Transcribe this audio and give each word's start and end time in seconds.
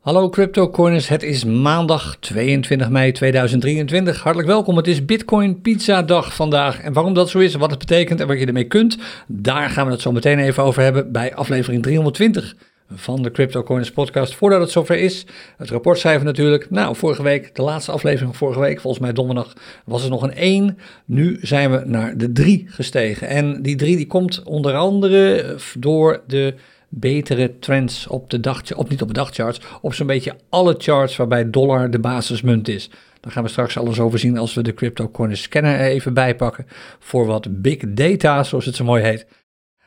Hallo 0.00 0.28
CryptoCoiners, 0.28 1.08
het 1.08 1.22
is 1.22 1.44
maandag 1.44 2.16
22 2.20 2.88
mei 2.88 3.12
2023. 3.12 4.22
Hartelijk 4.22 4.48
welkom, 4.48 4.76
het 4.76 4.86
is 4.86 5.04
Bitcoin 5.04 5.60
Pizza 5.60 6.02
Dag 6.02 6.34
vandaag. 6.34 6.80
En 6.80 6.92
waarom 6.92 7.14
dat 7.14 7.30
zo 7.30 7.38
is, 7.38 7.54
wat 7.54 7.70
het 7.70 7.78
betekent 7.78 8.20
en 8.20 8.26
wat 8.26 8.38
je 8.38 8.46
ermee 8.46 8.64
kunt, 8.64 8.98
daar 9.26 9.70
gaan 9.70 9.86
we 9.86 9.92
het 9.92 10.00
zo 10.00 10.12
meteen 10.12 10.38
even 10.38 10.62
over 10.62 10.82
hebben 10.82 11.12
bij 11.12 11.34
aflevering 11.34 11.82
320 11.82 12.56
van 12.94 13.22
de 13.22 13.30
CryptoCoiners 13.30 13.90
podcast. 13.90 14.34
Voordat 14.34 14.60
het 14.60 14.70
zover 14.70 14.98
is, 14.98 15.26
het 15.56 15.70
rapportcijfer 15.70 16.24
natuurlijk. 16.24 16.70
Nou, 16.70 16.96
vorige 16.96 17.22
week, 17.22 17.54
de 17.54 17.62
laatste 17.62 17.92
aflevering 17.92 18.36
van 18.36 18.38
vorige 18.38 18.60
week, 18.60 18.80
volgens 18.80 19.02
mij 19.02 19.12
donderdag, 19.12 19.52
was 19.84 20.04
er 20.04 20.10
nog 20.10 20.22
een 20.22 20.34
1. 20.34 20.78
Nu 21.04 21.38
zijn 21.42 21.70
we 21.70 21.82
naar 21.84 22.16
de 22.16 22.32
3 22.32 22.64
gestegen. 22.68 23.28
En 23.28 23.62
die 23.62 23.76
3 23.76 23.96
die 23.96 24.06
komt 24.06 24.42
onder 24.42 24.74
andere 24.74 25.56
door 25.78 26.22
de 26.26 26.54
betere 26.90 27.58
trends 27.58 28.06
op 28.06 28.30
de 28.30 28.40
dag, 28.40 28.74
op 28.74 28.88
niet 28.88 29.02
op 29.02 29.08
de 29.08 29.14
dagcharts, 29.14 29.60
op 29.80 29.94
zo'n 29.94 30.06
beetje 30.06 30.36
alle 30.48 30.74
charts 30.78 31.16
waarbij 31.16 31.50
dollar 31.50 31.90
de 31.90 31.98
basismunt 31.98 32.68
is. 32.68 32.90
Daar 33.20 33.32
gaan 33.32 33.42
we 33.42 33.48
straks 33.48 33.78
alles 33.78 34.00
over 34.00 34.18
zien 34.18 34.38
als 34.38 34.54
we 34.54 34.62
de 34.62 34.74
CryptoCoin 34.74 35.36
scanner 35.36 35.74
er 35.74 35.86
even 35.86 36.14
bijpakken 36.14 36.66
voor 36.98 37.26
wat 37.26 37.62
big 37.62 37.78
data, 37.78 38.42
zoals 38.42 38.64
het 38.64 38.76
zo 38.76 38.84
mooi 38.84 39.02
heet. 39.02 39.26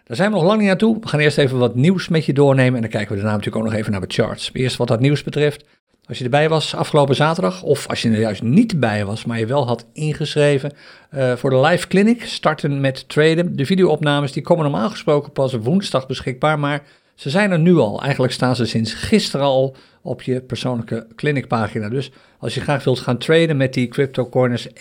Daar 0.03 0.17
zijn 0.17 0.29
we 0.31 0.35
nog 0.35 0.45
lang 0.45 0.59
niet 0.59 0.67
naartoe. 0.67 0.99
We 0.99 1.07
gaan 1.07 1.19
eerst 1.19 1.37
even 1.37 1.57
wat 1.57 1.75
nieuws 1.75 2.07
met 2.07 2.25
je 2.25 2.33
doornemen 2.33 2.75
en 2.75 2.81
dan 2.81 2.89
kijken 2.89 3.09
we 3.09 3.15
daarna 3.15 3.35
natuurlijk 3.37 3.65
ook 3.65 3.71
nog 3.71 3.79
even 3.79 3.91
naar 3.91 4.01
de 4.01 4.13
charts. 4.13 4.49
Eerst 4.53 4.77
wat 4.77 4.87
dat 4.87 4.99
nieuws 4.99 5.23
betreft. 5.23 5.65
Als 6.07 6.17
je 6.17 6.23
erbij 6.23 6.49
was 6.49 6.75
afgelopen 6.75 7.15
zaterdag, 7.15 7.61
of 7.61 7.87
als 7.87 8.01
je 8.01 8.09
er 8.09 8.19
juist 8.19 8.41
niet 8.41 8.79
bij 8.79 9.05
was, 9.05 9.25
maar 9.25 9.39
je 9.39 9.45
wel 9.45 9.67
had 9.67 9.85
ingeschreven 9.93 10.73
uh, 11.13 11.35
voor 11.35 11.49
de 11.49 11.59
live 11.59 11.87
clinic, 11.87 12.23
starten 12.23 12.81
met 12.81 13.09
traden. 13.09 13.55
De 13.55 13.65
videoopnames 13.65 14.31
die 14.31 14.43
komen 14.43 14.63
normaal 14.63 14.89
gesproken 14.89 15.31
pas 15.31 15.53
woensdag 15.53 16.07
beschikbaar, 16.07 16.59
maar 16.59 16.83
ze 17.15 17.29
zijn 17.29 17.51
er 17.51 17.59
nu 17.59 17.75
al. 17.77 18.01
Eigenlijk 18.01 18.33
staan 18.33 18.55
ze 18.55 18.65
sinds 18.65 18.93
gisteren 18.93 19.45
al 19.45 19.75
op 20.01 20.21
je 20.21 20.41
persoonlijke 20.41 21.07
clinicpagina. 21.15 21.89
Dus 21.89 22.11
als 22.39 22.53
je 22.53 22.61
graag 22.61 22.83
wilt 22.83 22.99
gaan 22.99 23.17
traden 23.17 23.57
met 23.57 23.73
die 23.73 23.87
CryptoCorners 23.87 24.67
1.5 24.67 24.75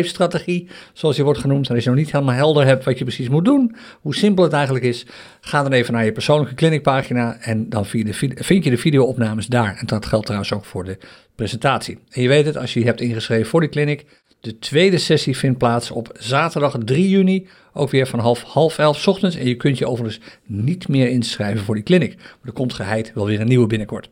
strategie, 0.00 0.68
zoals 0.92 1.14
die 1.14 1.24
wordt 1.24 1.40
genoemd, 1.40 1.68
en 1.68 1.74
als 1.74 1.84
je 1.84 1.90
nog 1.90 1.98
niet 1.98 2.12
helemaal 2.12 2.34
helder 2.34 2.64
hebt 2.64 2.84
wat 2.84 2.98
je 2.98 3.04
precies 3.04 3.28
moet 3.28 3.44
doen, 3.44 3.76
hoe 4.00 4.14
simpel 4.14 4.44
het 4.44 4.52
eigenlijk 4.52 4.84
is, 4.84 5.06
ga 5.40 5.62
dan 5.62 5.72
even 5.72 5.92
naar 5.92 6.04
je 6.04 6.12
persoonlijke 6.12 6.54
clinicpagina 6.54 7.36
en 7.40 7.68
dan 7.68 7.86
vind 7.86 8.64
je 8.64 8.70
de 8.70 8.76
videoopnames 8.76 9.46
daar. 9.46 9.76
En 9.76 9.86
dat 9.86 10.06
geldt 10.06 10.24
trouwens 10.24 10.52
ook 10.52 10.64
voor 10.64 10.84
de 10.84 10.98
presentatie. 11.34 11.98
En 12.10 12.22
je 12.22 12.28
weet 12.28 12.46
het, 12.46 12.56
als 12.56 12.74
je 12.74 12.80
je 12.80 12.86
hebt 12.86 13.00
ingeschreven 13.00 13.46
voor 13.46 13.60
die 13.60 13.68
clinic, 13.68 14.04
de 14.46 14.58
tweede 14.58 14.98
sessie 14.98 15.36
vindt 15.36 15.58
plaats 15.58 15.90
op 15.90 16.10
zaterdag 16.18 16.76
3 16.84 17.08
juni, 17.08 17.46
ook 17.72 17.90
weer 17.90 18.06
van 18.06 18.18
half, 18.18 18.42
half 18.42 18.78
elf 18.78 19.08
ochtends. 19.08 19.36
En 19.36 19.48
je 19.48 19.54
kunt 19.54 19.78
je 19.78 19.88
overigens 19.88 20.24
niet 20.44 20.88
meer 20.88 21.08
inschrijven 21.08 21.64
voor 21.64 21.74
die 21.74 21.84
clinic. 21.84 22.16
Maar 22.16 22.36
er 22.44 22.52
komt 22.52 22.72
geheid 22.72 23.12
wel 23.14 23.26
weer 23.26 23.40
een 23.40 23.48
nieuwe 23.48 23.66
binnenkort. 23.66 24.10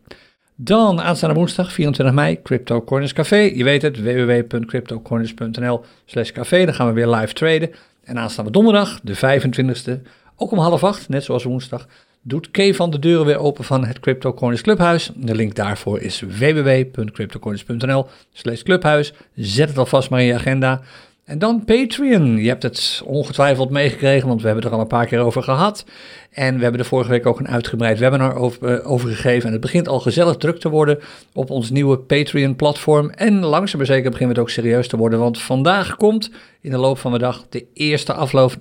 Dan 0.55 1.01
aanstaande 1.01 1.35
woensdag 1.35 1.73
24 1.73 2.15
mei, 2.15 2.43
Crypto 2.43 2.83
Corners 2.83 3.13
Café. 3.13 3.37
Je 3.37 3.65
weet 3.65 3.83
het, 3.83 4.03
www.cryptocorners.nl 4.03 5.85
slash 6.05 6.31
café. 6.31 6.65
Dan 6.65 6.75
gaan 6.75 6.87
we 6.87 6.93
weer 6.93 7.09
live 7.09 7.33
traden. 7.33 7.71
En 8.05 8.19
aanstaande 8.19 8.51
donderdag, 8.51 9.01
de 9.03 9.17
25e, 9.17 10.09
ook 10.37 10.51
om 10.51 10.59
half 10.59 10.85
acht, 10.85 11.09
net 11.09 11.25
zoals 11.25 11.45
woensdag, 11.45 11.89
doet 12.27 12.51
Kay 12.51 12.75
van 12.75 12.91
de 12.91 12.99
deuren 12.99 13.27
weer 13.27 13.39
open 13.39 13.65
van 13.65 13.85
het 13.85 14.01
CryptoCoins 14.01 14.61
Clubhuis. 14.61 15.11
De 15.15 15.35
link 15.35 15.55
daarvoor 15.55 16.01
is 16.01 16.21
www.cryptocoins.nl 16.21 18.07
slash 18.33 18.63
clubhuis. 18.63 19.13
Zet 19.35 19.69
het 19.69 19.79
alvast 19.79 20.11
maar 20.11 20.21
in 20.21 20.27
je 20.27 20.35
agenda. 20.35 20.81
En 21.25 21.39
dan 21.39 21.65
Patreon. 21.65 22.37
Je 22.37 22.49
hebt 22.49 22.63
het 22.63 23.03
ongetwijfeld 23.05 23.71
meegekregen, 23.71 24.29
want 24.29 24.41
we 24.41 24.47
hebben 24.47 24.65
het 24.65 24.73
er 24.73 24.79
al 24.79 24.85
een 24.85 24.99
paar 24.99 25.07
keer 25.07 25.19
over 25.19 25.43
gehad. 25.43 25.85
En 26.31 26.57
we 26.57 26.63
hebben 26.63 26.81
er 26.81 26.87
vorige 26.87 27.11
week 27.11 27.27
ook 27.27 27.39
een 27.39 27.49
uitgebreid 27.49 27.99
webinar 27.99 28.37
over, 28.37 28.85
over 28.85 29.09
gegeven. 29.09 29.47
En 29.47 29.53
het 29.53 29.61
begint 29.61 29.89
al 29.89 30.01
gezellig 30.01 30.37
druk 30.37 30.61
te 30.61 30.69
worden 30.69 30.99
op 31.33 31.51
ons 31.51 31.71
nieuwe 31.71 31.99
Patreon-platform. 31.99 33.11
En 33.11 33.45
langzaam 33.45 33.79
maar 33.79 33.87
zeker 33.87 34.11
begint 34.11 34.29
het 34.29 34.39
ook 34.39 34.51
serieus 34.51 34.89
te 34.89 34.97
worden. 34.97 35.19
Want 35.19 35.43
vandaag 35.43 35.97
komt 35.97 36.31
in 36.61 36.71
de 36.71 36.79
loop 36.79 36.99
van 36.99 37.13
de 37.13 37.19
dag 37.19 37.47
de 37.49 37.67
eerste 37.75 38.13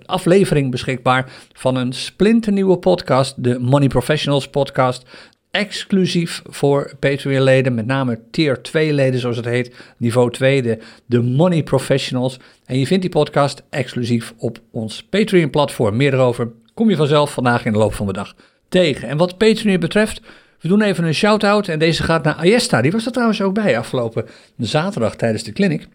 aflevering 0.05 0.71
beschikbaar 0.71 1.31
van 1.53 1.75
een 1.75 1.93
splinternieuwe 1.93 2.77
podcast. 2.77 3.43
De 3.43 3.59
Money 3.59 3.87
Professionals 3.87 4.47
podcast 4.47 5.31
exclusief 5.53 6.41
voor 6.45 6.91
Patreon-leden, 6.99 7.73
met 7.73 7.85
name 7.85 8.19
tier 8.31 8.57
2-leden 8.57 9.19
zoals 9.19 9.35
het 9.35 9.45
heet, 9.45 9.75
niveau 9.97 10.31
2, 10.31 10.79
de, 11.05 11.21
Money 11.21 11.63
Professionals. 11.63 12.39
En 12.65 12.79
je 12.79 12.87
vindt 12.87 13.01
die 13.01 13.11
podcast 13.11 13.63
exclusief 13.69 14.33
op 14.37 14.59
ons 14.71 15.03
Patreon-platform. 15.03 15.95
Meer 15.95 16.13
erover 16.13 16.51
kom 16.73 16.89
je 16.89 16.95
vanzelf 16.95 17.33
vandaag 17.33 17.65
in 17.65 17.71
de 17.71 17.77
loop 17.77 17.93
van 17.93 18.07
de 18.07 18.13
dag 18.13 18.35
tegen. 18.69 19.07
En 19.07 19.17
wat 19.17 19.37
Patreon 19.37 19.79
betreft, 19.79 20.21
we 20.59 20.67
doen 20.67 20.81
even 20.81 21.03
een 21.03 21.13
shout-out 21.13 21.67
en 21.67 21.79
deze 21.79 22.03
gaat 22.03 22.23
naar 22.23 22.35
Ayesta. 22.35 22.81
Die 22.81 22.91
was 22.91 23.05
er 23.05 23.11
trouwens 23.11 23.41
ook 23.41 23.53
bij 23.53 23.77
afgelopen 23.77 24.25
zaterdag 24.57 25.15
tijdens 25.15 25.43
de 25.43 25.51
clinic. 25.51 25.87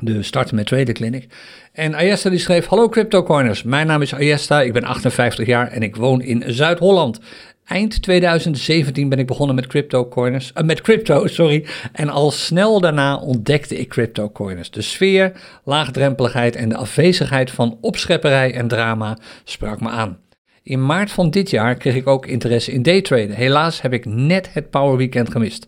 De 0.00 0.22
starten 0.22 0.54
met 0.54 0.66
tweede 0.66 0.92
clinic. 0.92 1.26
En 1.72 1.94
Ayesta 1.94 2.30
die 2.30 2.38
schreef: 2.38 2.66
Hallo 2.66 2.88
CryptoCoiners, 2.88 3.62
mijn 3.62 3.86
naam 3.86 4.02
is 4.02 4.14
Ayesta, 4.14 4.62
ik 4.62 4.72
ben 4.72 4.84
58 4.84 5.46
jaar 5.46 5.68
en 5.68 5.82
ik 5.82 5.96
woon 5.96 6.20
in 6.20 6.44
Zuid-Holland. 6.46 7.20
Eind 7.68 8.02
2017 8.02 9.08
ben 9.08 9.18
ik 9.18 9.26
begonnen 9.26 9.56
met 9.56 9.66
cryptocoiners, 9.66 10.52
uh, 10.56 10.64
met 10.64 10.80
crypto, 10.80 11.26
sorry. 11.38 11.66
En 11.92 12.08
al 12.08 12.30
snel 12.30 12.80
daarna 12.80 13.16
ontdekte 13.16 13.78
ik 13.78 13.88
cryptocoiners. 13.88 14.70
De 14.70 14.82
sfeer, 14.82 15.32
laagdrempeligheid 15.64 16.56
en 16.56 16.68
de 16.68 16.76
afwezigheid 16.76 17.50
van 17.50 17.78
opschepperij 17.80 18.54
en 18.54 18.68
drama 18.68 19.18
sprak 19.44 19.80
me 19.80 19.88
aan. 19.88 20.18
In 20.62 20.86
maart 20.86 21.10
van 21.10 21.30
dit 21.30 21.50
jaar 21.50 21.74
kreeg 21.74 21.94
ik 21.94 22.06
ook 22.06 22.26
interesse 22.26 22.72
in 22.72 22.82
daytraden. 22.82 23.30
Helaas 23.30 23.82
heb 23.82 23.92
ik 23.92 24.04
net 24.04 24.52
het 24.52 24.70
Power 24.70 24.96
Weekend 24.96 25.30
gemist. 25.30 25.66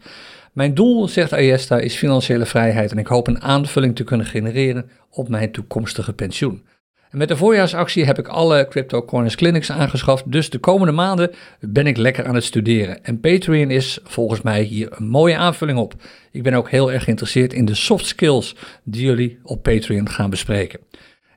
Mijn 0.52 0.74
doel, 0.74 1.08
zegt 1.08 1.32
Ayesta, 1.32 1.78
is 1.78 1.96
financiële 1.96 2.46
vrijheid 2.46 2.90
en 2.90 2.98
ik 2.98 3.06
hoop 3.06 3.26
een 3.26 3.42
aanvulling 3.42 3.96
te 3.96 4.04
kunnen 4.04 4.26
genereren 4.26 4.90
op 5.10 5.28
mijn 5.28 5.52
toekomstige 5.52 6.12
pensioen. 6.12 6.62
Met 7.10 7.28
de 7.28 7.36
voorjaarsactie 7.36 8.04
heb 8.04 8.18
ik 8.18 8.28
alle 8.28 8.66
CryptoCoiners 8.68 9.34
Clinics 9.34 9.72
aangeschaft, 9.72 10.32
dus 10.32 10.50
de 10.50 10.58
komende 10.58 10.92
maanden 10.92 11.30
ben 11.60 11.86
ik 11.86 11.96
lekker 11.96 12.26
aan 12.26 12.34
het 12.34 12.44
studeren. 12.44 13.04
En 13.04 13.20
Patreon 13.20 13.70
is 13.70 13.98
volgens 14.04 14.42
mij 14.42 14.62
hier 14.62 14.88
een 14.92 15.08
mooie 15.08 15.36
aanvulling 15.36 15.78
op. 15.78 15.94
Ik 16.30 16.42
ben 16.42 16.54
ook 16.54 16.70
heel 16.70 16.92
erg 16.92 17.04
geïnteresseerd 17.04 17.52
in 17.52 17.64
de 17.64 17.74
soft 17.74 18.06
skills 18.06 18.56
die 18.84 19.04
jullie 19.04 19.38
op 19.42 19.62
Patreon 19.62 20.08
gaan 20.08 20.30
bespreken. 20.30 20.80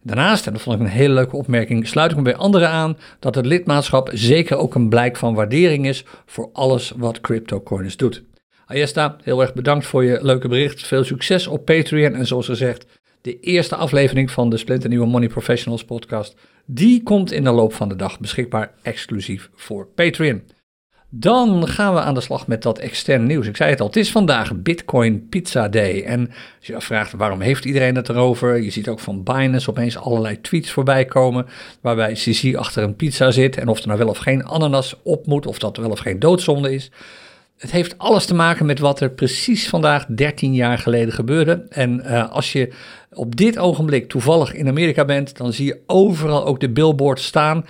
Daarnaast, 0.04 0.48
en 0.48 0.54
dat 0.54 0.62
vond 0.62 0.76
ik 0.76 0.82
een 0.82 0.92
hele 0.92 1.14
leuke 1.14 1.36
opmerking, 1.36 1.88
sluit 1.88 2.12
ik 2.12 2.18
me 2.18 2.24
bij 2.24 2.36
anderen 2.36 2.70
aan 2.70 2.98
dat 3.20 3.36
het 3.36 3.46
lidmaatschap 3.46 4.10
zeker 4.14 4.58
ook 4.58 4.76
een 4.76 4.90
blijk 4.90 5.18
van 5.18 5.34
waardering 5.34 5.88
is 5.88 6.06
voor 6.26 6.50
alles 6.54 6.94
wat 6.98 7.22
CryptoCoiners 7.22 7.98
doet. 7.98 8.24
Ayesta, 8.66 9.16
heel 9.24 9.42
erg 9.42 9.54
bedankt 9.54 9.86
voor 9.86 10.04
je 10.04 10.20
leuke 10.22 10.48
bericht. 10.48 10.88
Veel 10.88 11.04
succes 11.04 11.48
op 11.48 11.66
Patreon 11.66 12.14
en 12.14 12.28
zoals 12.28 12.46
gezegd, 12.46 12.86
de 13.24 13.40
eerste 13.40 13.76
aflevering 13.76 14.32
van 14.32 14.50
de 14.50 14.58
Splinternieuwe 14.58 15.06
Money 15.06 15.28
Professionals 15.28 15.86
podcast. 15.86 16.36
Die 16.66 17.04
komt 17.04 17.32
in 17.32 17.44
de 17.44 17.52
loop 17.52 17.74
van 17.74 17.90
de 17.90 17.96
dag 17.96 18.20
beschikbaar 18.20 18.72
exclusief 18.82 19.50
voor 19.56 19.88
Patreon. 19.88 20.42
Dan 21.10 21.68
gaan 21.68 21.94
we 21.94 22.00
aan 22.00 22.14
de 22.14 22.22
slag 22.22 22.48
met 22.48 22.62
dat 22.62 22.80
externe 22.80 23.26
nieuws. 23.26 23.48
Ik 23.48 23.56
zei 23.56 23.70
het 23.70 23.80
al, 23.80 23.88
het 23.88 23.96
is 23.96 24.12
vandaag 24.12 24.56
Bitcoin 24.56 25.30
Pizza 25.30 25.70
Day. 25.70 26.04
En 26.04 26.28
als 26.58 26.68
je 26.68 26.76
afvraagt 26.76 27.12
waarom 27.12 27.42
heeft 27.42 27.66
iedereen 27.66 27.96
het 27.96 28.10
erover, 28.10 28.62
je 28.62 28.70
ziet 28.70 28.88
ook 28.88 29.00
van 29.00 29.24
Binance 29.24 29.70
opeens 29.70 29.98
allerlei 29.98 30.42
tweets 30.42 30.72
voorbij 30.72 31.06
komen. 31.06 31.46
Waarbij 31.82 32.14
CC 32.14 32.56
achter 32.56 32.84
een 32.84 32.96
pizza 32.96 33.32
zit 33.32 33.58
en 33.58 33.68
of 33.68 33.80
er 33.80 33.88
nou 33.88 34.00
wel 34.00 34.08
of 34.08 34.18
geen 34.18 34.46
ananas 34.46 34.96
op 35.04 35.26
moet, 35.26 35.46
of 35.46 35.60
dat 35.60 35.78
wel 35.78 35.92
of 35.92 36.00
geen 36.00 36.20
doodzonde 36.20 36.74
is. 36.74 36.92
Het 37.58 37.72
heeft 37.72 37.98
alles 37.98 38.26
te 38.26 38.34
maken 38.34 38.66
met 38.66 38.80
wat 38.80 39.00
er 39.00 39.12
precies 39.12 39.70
vandaag 39.70 40.06
13 40.06 40.54
jaar 40.54 40.78
geleden 40.78 41.14
gebeurde. 41.14 41.66
En 41.70 42.02
uh, 42.06 42.32
als 42.32 42.52
je 42.52 42.74
op 43.14 43.36
dit 43.36 43.58
ogenblik 43.58 44.10
toevallig 44.10 44.54
in 44.54 44.68
Amerika 44.68 45.06
bent, 45.06 45.38
dan 45.38 45.54
zie 45.54 45.66
je 45.66 45.80
overal 45.88 46.46
ook 46.46 46.60
de 46.60 46.70
billboards 46.70 47.26
staan. 47.26 47.66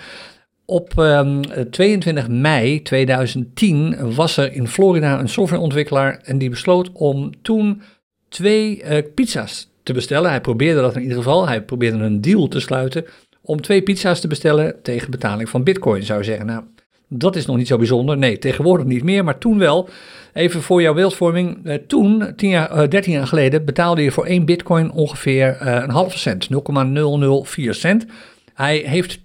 Op 0.65 0.97
um, 0.97 1.43
ehm, 1.43 1.69
22 1.69 2.27
mei 2.27 2.81
2010 2.81 4.15
was 4.15 4.37
er 4.37 4.53
in 4.53 4.67
Florida 4.67 5.19
een 5.19 5.29
softwareontwikkelaar 5.29 6.19
en 6.23 6.37
die 6.37 6.49
besloot 6.49 6.91
om 6.91 7.31
toen 7.41 7.81
twee 8.29 8.83
uh, 8.83 8.97
pizza's 9.15 9.69
te 9.83 9.93
bestellen. 9.93 10.29
Hij 10.29 10.41
probeerde 10.41 10.81
dat 10.81 10.95
in 10.95 11.01
ieder 11.01 11.17
geval. 11.17 11.47
Hij 11.47 11.63
probeerde 11.63 11.97
een 11.97 12.21
deal 12.21 12.47
te 12.47 12.59
sluiten 12.59 13.05
om 13.41 13.61
twee 13.61 13.81
pizza's 13.81 14.19
te 14.19 14.27
bestellen 14.27 14.75
tegen 14.81 15.11
betaling 15.11 15.49
van 15.49 15.63
bitcoin. 15.63 16.03
Zou 16.03 16.19
je 16.19 16.25
zeggen, 16.25 16.45
nou, 16.45 16.63
dat 17.07 17.35
is 17.35 17.45
nog 17.45 17.57
niet 17.57 17.67
zo 17.67 17.77
bijzonder. 17.77 18.17
Nee, 18.17 18.37
tegenwoordig 18.37 18.85
niet 18.85 19.03
meer, 19.03 19.23
maar 19.23 19.37
toen 19.37 19.57
wel. 19.57 19.89
Even 20.33 20.61
voor 20.61 20.81
jouw 20.81 20.93
beeldvorming. 20.93 21.65
Eh, 21.65 21.75
toen, 21.87 22.33
10 22.35 22.49
jaar, 22.49 22.89
13 22.89 23.11
eh, 23.11 23.17
jaar 23.17 23.27
geleden, 23.27 23.65
betaalde 23.65 24.01
je 24.01 24.11
voor 24.11 24.25
één 24.25 24.45
bitcoin 24.45 24.91
ongeveer 24.91 25.57
eh, 25.59 25.73
een 25.83 25.89
halve 25.89 26.17
cent, 26.17 26.49
0,004 26.49 27.73
cent. 27.73 28.05
Hij 28.53 28.77
heeft 28.77 29.19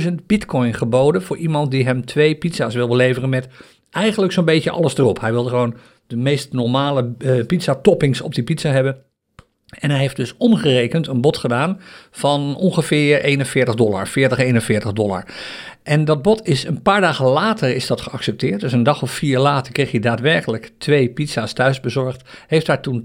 10.000 0.00 0.14
bitcoin 0.26 0.74
geboden 0.74 1.22
voor 1.22 1.36
iemand 1.36 1.70
die 1.70 1.84
hem 1.84 2.04
twee 2.04 2.34
pizza's 2.34 2.74
wil 2.74 2.96
leveren 2.96 3.28
met 3.28 3.48
eigenlijk 3.90 4.32
zo'n 4.32 4.44
beetje 4.44 4.70
alles 4.70 4.98
erop. 4.98 5.20
Hij 5.20 5.32
wilde 5.32 5.48
gewoon 5.48 5.74
de 6.06 6.16
meest 6.16 6.52
normale 6.52 7.04
pizza 7.46 7.74
toppings 7.74 8.20
op 8.20 8.34
die 8.34 8.44
pizza 8.44 8.70
hebben. 8.70 9.09
En 9.78 9.90
hij 9.90 9.98
heeft 9.98 10.16
dus 10.16 10.34
omgerekend 10.36 11.06
een 11.06 11.20
bod 11.20 11.36
gedaan 11.36 11.80
van 12.10 12.56
ongeveer 12.56 13.22
41 13.22 13.74
dollar, 13.74 14.08
40, 14.08 14.38
41 14.38 14.92
dollar. 14.92 15.24
En 15.82 16.04
dat 16.04 16.22
bod 16.22 16.46
is 16.46 16.64
een 16.64 16.82
paar 16.82 17.00
dagen 17.00 17.26
later 17.26 17.74
is 17.74 17.86
dat 17.86 18.00
geaccepteerd. 18.00 18.60
Dus 18.60 18.72
een 18.72 18.82
dag 18.82 19.02
of 19.02 19.10
vier 19.10 19.38
later 19.38 19.72
kreeg 19.72 19.90
hij 19.90 20.00
daadwerkelijk 20.00 20.70
twee 20.78 21.08
pizza's 21.08 21.52
thuis 21.52 21.80
bezorgd. 21.80 22.22
Heeft 22.46 22.66
daar 22.66 22.80
toen 22.80 23.04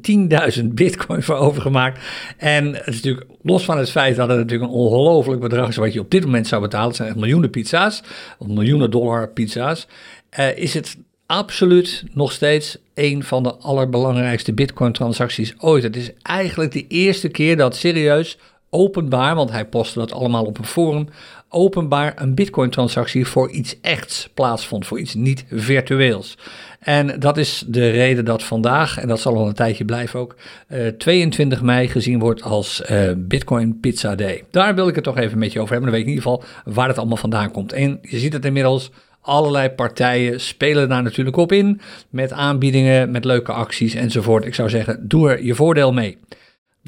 10.000 0.60 0.66
bitcoin 0.74 1.24
voor 1.24 1.36
overgemaakt. 1.36 2.04
En 2.38 2.74
het 2.74 2.88
is 2.88 2.96
natuurlijk, 2.96 3.28
los 3.42 3.66
van 3.66 3.78
het 3.78 3.92
feit 3.92 4.16
dat 4.16 4.30
het 4.30 4.38
natuurlijk 4.38 4.72
een 4.72 4.78
ongelooflijk 4.78 5.42
bedrag 5.42 5.68
is 5.68 5.76
wat 5.76 5.94
je 5.94 6.00
op 6.00 6.12
dit 6.12 6.26
moment 6.26 6.48
zou 6.48 6.62
betalen. 6.62 6.88
Het 6.88 6.96
zijn 6.96 7.10
echt 7.10 7.18
miljoenen 7.18 7.50
pizza's, 7.50 8.04
of 8.38 8.48
miljoenen 8.48 8.92
dollar 8.92 9.30
pizza's. 9.30 9.88
Uh, 10.40 10.58
is 10.58 10.74
het 10.74 10.98
absoluut 11.26 12.04
nog 12.14 12.32
steeds 12.32 12.78
een 12.94 13.24
van 13.24 13.44
de 13.44 13.56
allerbelangrijkste 13.56 14.54
Bitcoin-transacties 14.54 15.54
ooit. 15.58 15.84
Het 15.84 15.96
is 15.96 16.12
eigenlijk 16.22 16.72
de 16.72 16.88
eerste 16.88 17.28
keer 17.28 17.58
dat 17.58 17.76
serieus 17.76 18.38
openbaar, 18.70 19.36
want 19.36 19.52
hij 19.52 19.66
postte 19.66 20.00
dat 20.00 20.12
allemaal 20.12 20.46
op 20.46 20.58
een 20.58 20.66
forum, 20.66 21.08
openbaar 21.50 22.14
een 22.16 22.36
Bitcoin-transactie 22.36 23.26
voor 23.26 23.50
iets 23.50 23.76
echts 23.82 24.30
plaatsvond, 24.34 24.86
voor 24.86 25.00
iets 25.00 25.14
niet 25.14 25.46
virtueels. 25.52 26.38
En 26.80 27.20
dat 27.20 27.38
is 27.38 27.64
de 27.68 27.90
reden 27.90 28.26
dat 28.26 28.44
vandaag, 28.44 28.98
en 28.98 29.08
dat 29.08 29.20
zal 29.20 29.36
al 29.36 29.48
een 29.48 29.54
tijdje 29.54 29.86
blijven 29.86 30.20
ook, 30.20 30.36
uh, 30.70 30.88
22 30.88 31.62
mei 31.62 31.88
gezien 31.88 32.20
wordt 32.20 32.42
als 32.42 32.82
uh, 32.92 33.12
Bitcoin 33.18 33.80
Pizza 33.80 34.16
Day. 34.16 34.44
Daar 34.52 34.76
wil 34.76 34.88
ik 34.88 34.96
het 34.96 35.04
toch 35.04 35.18
even 35.18 35.38
met 35.38 35.54
je 35.54 35.60
over 35.60 35.72
hebben. 35.72 35.92
Dan 35.92 36.00
weet 36.00 36.10
ik 36.10 36.14
in 36.14 36.22
ieder 36.22 36.40
geval 36.40 36.74
waar 36.74 36.88
het 36.88 36.98
allemaal 36.98 37.18
vandaan 37.18 37.52
komt. 37.52 37.74
En 37.74 38.00
je 38.02 38.20
ziet 38.20 38.34
het 38.34 38.46
inmiddels, 38.46 38.92
Allerlei 39.26 39.70
partijen 39.70 40.42
spelen 40.42 40.90
daar 40.90 41.04
natuurlijk 41.04 41.38
op 41.38 41.52
in. 41.52 41.82
Met 42.10 42.32
aanbiedingen, 42.32 43.12
met 43.12 43.26
leuke 43.26 43.52
acties 43.52 43.94
enzovoort. 43.94 44.46
Ik 44.46 44.56
zou 44.56 44.70
zeggen, 44.70 45.08
doe 45.08 45.30
er 45.30 45.44
je 45.44 45.56
voordeel 45.56 45.94
mee. 45.94 46.18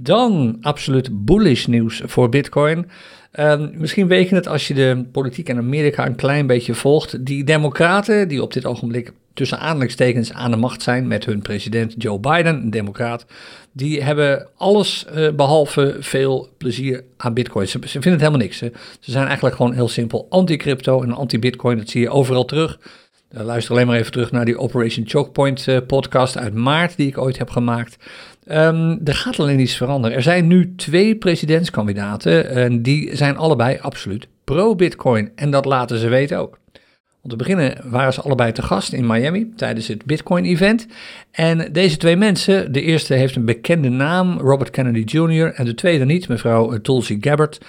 Dan 0.01 0.57
absoluut 0.61 1.25
bullish 1.25 1.65
nieuws 1.65 2.01
voor 2.05 2.29
Bitcoin. 2.29 2.89
Ehm, 3.31 3.69
misschien 3.73 4.07
weet 4.07 4.29
je 4.29 4.35
het 4.35 4.47
als 4.47 4.67
je 4.67 4.73
de 4.73 5.05
politiek 5.11 5.49
in 5.49 5.57
Amerika 5.57 6.05
een 6.05 6.15
klein 6.15 6.47
beetje 6.47 6.73
volgt. 6.73 7.25
Die 7.25 7.43
democraten 7.43 8.27
die 8.27 8.41
op 8.41 8.53
dit 8.53 8.65
ogenblik 8.65 9.11
tussen 9.37 9.59
aanhalingstekens 9.59 10.33
aan 10.33 10.51
de 10.51 10.57
macht 10.57 10.81
zijn 10.81 11.07
met 11.07 11.25
hun 11.25 11.41
president 11.41 11.93
Joe 11.97 12.19
Biden, 12.19 12.55
een 12.55 12.69
democraat, 12.69 13.25
die 13.71 14.03
hebben 14.03 14.47
alles 14.55 15.05
uh, 15.15 15.31
behalve 15.31 15.95
veel 15.99 16.49
plezier 16.57 17.03
aan 17.17 17.33
bitcoin. 17.33 17.67
Ze, 17.67 17.79
vinden 17.79 18.11
het 18.11 18.19
helemaal 18.19 18.39
niks. 18.39 18.57
Ze 18.57 18.71
zijn 18.99 19.25
eigenlijk 19.25 19.55
gewoon 19.55 19.73
heel 19.73 19.87
simpel 19.87 20.27
anti-crypto 20.29 21.03
en 21.03 21.11
anti-bitcoin. 21.11 21.77
Dat 21.77 21.89
zie 21.89 22.01
je 22.01 22.09
overal 22.09 22.45
terug. 22.45 22.79
Uh, 23.31 23.41
luister 23.41 23.73
alleen 23.73 23.87
maar 23.87 23.97
even 23.97 24.11
terug 24.11 24.31
naar 24.31 24.45
die 24.45 24.59
Operation 24.59 25.07
Chokepoint 25.07 25.67
uh, 25.67 25.77
podcast 25.87 26.37
uit 26.37 26.53
maart 26.53 26.97
die 26.97 27.07
ik 27.07 27.17
ooit 27.17 27.37
heb 27.37 27.49
gemaakt. 27.49 27.97
Um, 28.51 28.99
er 29.03 29.15
gaat 29.15 29.39
alleen 29.39 29.59
iets 29.59 29.75
veranderen. 29.75 30.17
Er 30.17 30.23
zijn 30.23 30.47
nu 30.47 30.75
twee 30.75 31.15
presidentskandidaten 31.15 32.49
en 32.49 32.81
die 32.81 33.15
zijn 33.15 33.37
allebei 33.37 33.77
absoluut 33.81 34.27
pro-bitcoin. 34.43 35.31
En 35.35 35.51
dat 35.51 35.65
laten 35.65 35.97
ze 35.97 36.07
weten 36.07 36.37
ook. 36.37 36.57
Om 37.27 37.37
te 37.37 37.43
beginnen 37.43 37.77
waren 37.83 38.13
ze 38.13 38.21
allebei 38.21 38.51
te 38.51 38.61
gast 38.61 38.93
in 38.93 39.07
Miami 39.07 39.51
tijdens 39.55 39.87
het 39.87 40.05
Bitcoin-event. 40.05 40.87
En 41.31 41.69
deze 41.71 41.97
twee 41.97 42.15
mensen, 42.15 42.71
de 42.71 42.81
eerste 42.81 43.13
heeft 43.13 43.35
een 43.35 43.45
bekende 43.45 43.89
naam, 43.89 44.39
Robert 44.39 44.69
Kennedy 44.69 45.17
Jr., 45.17 45.53
en 45.53 45.65
de 45.65 45.73
tweede 45.73 46.05
niet, 46.05 46.27
mevrouw 46.27 46.81
Tulsi 46.81 47.17
Gabbard. 47.21 47.59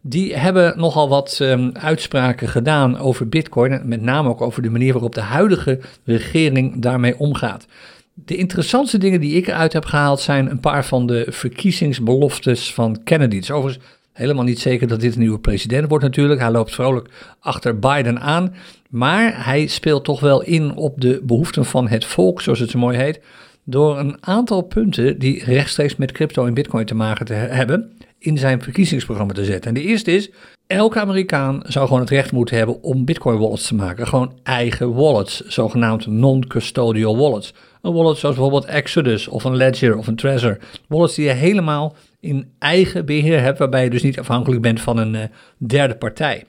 Die 0.00 0.36
hebben 0.36 0.74
nogal 0.76 1.08
wat 1.08 1.38
um, 1.42 1.70
uitspraken 1.72 2.48
gedaan 2.48 2.98
over 2.98 3.28
Bitcoin, 3.28 3.80
met 3.84 4.02
name 4.02 4.28
ook 4.28 4.40
over 4.40 4.62
de 4.62 4.70
manier 4.70 4.92
waarop 4.92 5.14
de 5.14 5.20
huidige 5.20 5.80
regering 6.04 6.82
daarmee 6.82 7.18
omgaat. 7.18 7.66
De 8.14 8.36
interessantste 8.36 8.98
dingen 8.98 9.20
die 9.20 9.36
ik 9.36 9.46
eruit 9.46 9.72
heb 9.72 9.84
gehaald 9.84 10.20
zijn 10.20 10.50
een 10.50 10.60
paar 10.60 10.84
van 10.84 11.06
de 11.06 11.26
verkiezingsbeloftes 11.28 12.74
van 12.74 13.00
Kennedy. 13.04 13.36
Het 13.36 13.50
overigens 13.50 13.84
helemaal 14.18 14.44
niet 14.44 14.58
zeker 14.58 14.86
dat 14.86 15.00
dit 15.00 15.14
een 15.14 15.20
nieuwe 15.20 15.38
president 15.38 15.88
wordt 15.88 16.04
natuurlijk. 16.04 16.40
Hij 16.40 16.50
loopt 16.50 16.74
vrolijk 16.74 17.08
achter 17.40 17.78
Biden 17.78 18.20
aan. 18.20 18.54
Maar 18.90 19.44
hij 19.44 19.66
speelt 19.66 20.04
toch 20.04 20.20
wel 20.20 20.42
in 20.42 20.76
op 20.76 21.00
de 21.00 21.20
behoeften 21.22 21.64
van 21.64 21.88
het 21.88 22.04
volk, 22.04 22.40
zoals 22.40 22.58
het 22.58 22.70
zo 22.70 22.78
mooi 22.78 22.96
heet. 22.96 23.20
Door 23.64 23.98
een 23.98 24.16
aantal 24.20 24.62
punten 24.62 25.18
die 25.18 25.44
rechtstreeks 25.44 25.96
met 25.96 26.12
crypto 26.12 26.46
en 26.46 26.54
bitcoin 26.54 26.86
te 26.86 26.94
maken 26.94 27.26
te 27.26 27.32
hebben, 27.32 27.92
in 28.18 28.38
zijn 28.38 28.62
verkiezingsprogramma 28.62 29.32
te 29.32 29.44
zetten. 29.44 29.68
En 29.68 29.74
de 29.74 29.88
eerste 29.88 30.12
is, 30.12 30.30
elke 30.66 31.00
Amerikaan 31.00 31.60
zou 31.66 31.86
gewoon 31.86 32.00
het 32.00 32.10
recht 32.10 32.32
moeten 32.32 32.56
hebben 32.56 32.82
om 32.82 33.04
bitcoin 33.04 33.38
wallets 33.38 33.66
te 33.66 33.74
maken. 33.74 34.06
Gewoon 34.06 34.32
eigen 34.42 34.94
wallets, 34.94 35.40
zogenaamd 35.46 36.06
non-custodial 36.06 37.16
wallets. 37.16 37.54
Een 37.82 37.92
wallet 37.92 38.16
zoals 38.16 38.36
bijvoorbeeld 38.36 38.64
Exodus 38.64 39.28
of 39.28 39.44
een 39.44 39.56
Ledger 39.56 39.96
of 39.96 40.06
een 40.06 40.16
Trezor. 40.16 40.58
Wallets 40.88 41.14
die 41.14 41.24
je 41.24 41.30
helemaal 41.30 41.96
in 42.20 42.52
eigen 42.58 43.06
beheer 43.06 43.40
hebt, 43.40 43.58
waarbij 43.58 43.84
je 43.84 43.90
dus 43.90 44.02
niet 44.02 44.18
afhankelijk 44.18 44.62
bent 44.62 44.80
van 44.80 44.96
een 44.96 45.14
uh, 45.14 45.22
derde 45.58 45.96
partij. 45.96 46.44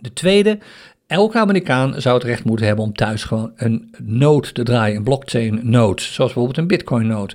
De 0.00 0.12
tweede 0.12 0.58
Elke 1.08 1.38
Amerikaan 1.38 2.00
zou 2.00 2.14
het 2.14 2.26
recht 2.26 2.44
moeten 2.44 2.66
hebben 2.66 2.84
om 2.84 2.92
thuis 2.92 3.24
gewoon 3.24 3.52
een 3.56 3.94
node 4.02 4.52
te 4.52 4.62
draaien, 4.62 4.96
een 4.96 5.02
blockchain 5.02 5.60
node, 5.62 6.02
zoals 6.02 6.32
bijvoorbeeld 6.32 6.56
een 6.56 6.66
bitcoin 6.66 7.06
node. 7.06 7.34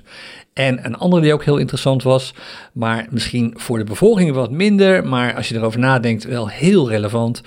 En 0.54 0.84
een 0.84 0.96
andere 0.96 1.22
die 1.22 1.32
ook 1.32 1.44
heel 1.44 1.56
interessant 1.56 2.02
was, 2.02 2.34
maar 2.72 3.06
misschien 3.10 3.54
voor 3.56 3.78
de 3.78 3.84
bevolking 3.84 4.32
wat 4.32 4.50
minder, 4.50 5.06
maar 5.06 5.34
als 5.34 5.48
je 5.48 5.54
erover 5.54 5.80
nadenkt 5.80 6.24
wel 6.24 6.48
heel 6.48 6.88
relevant. 6.88 7.42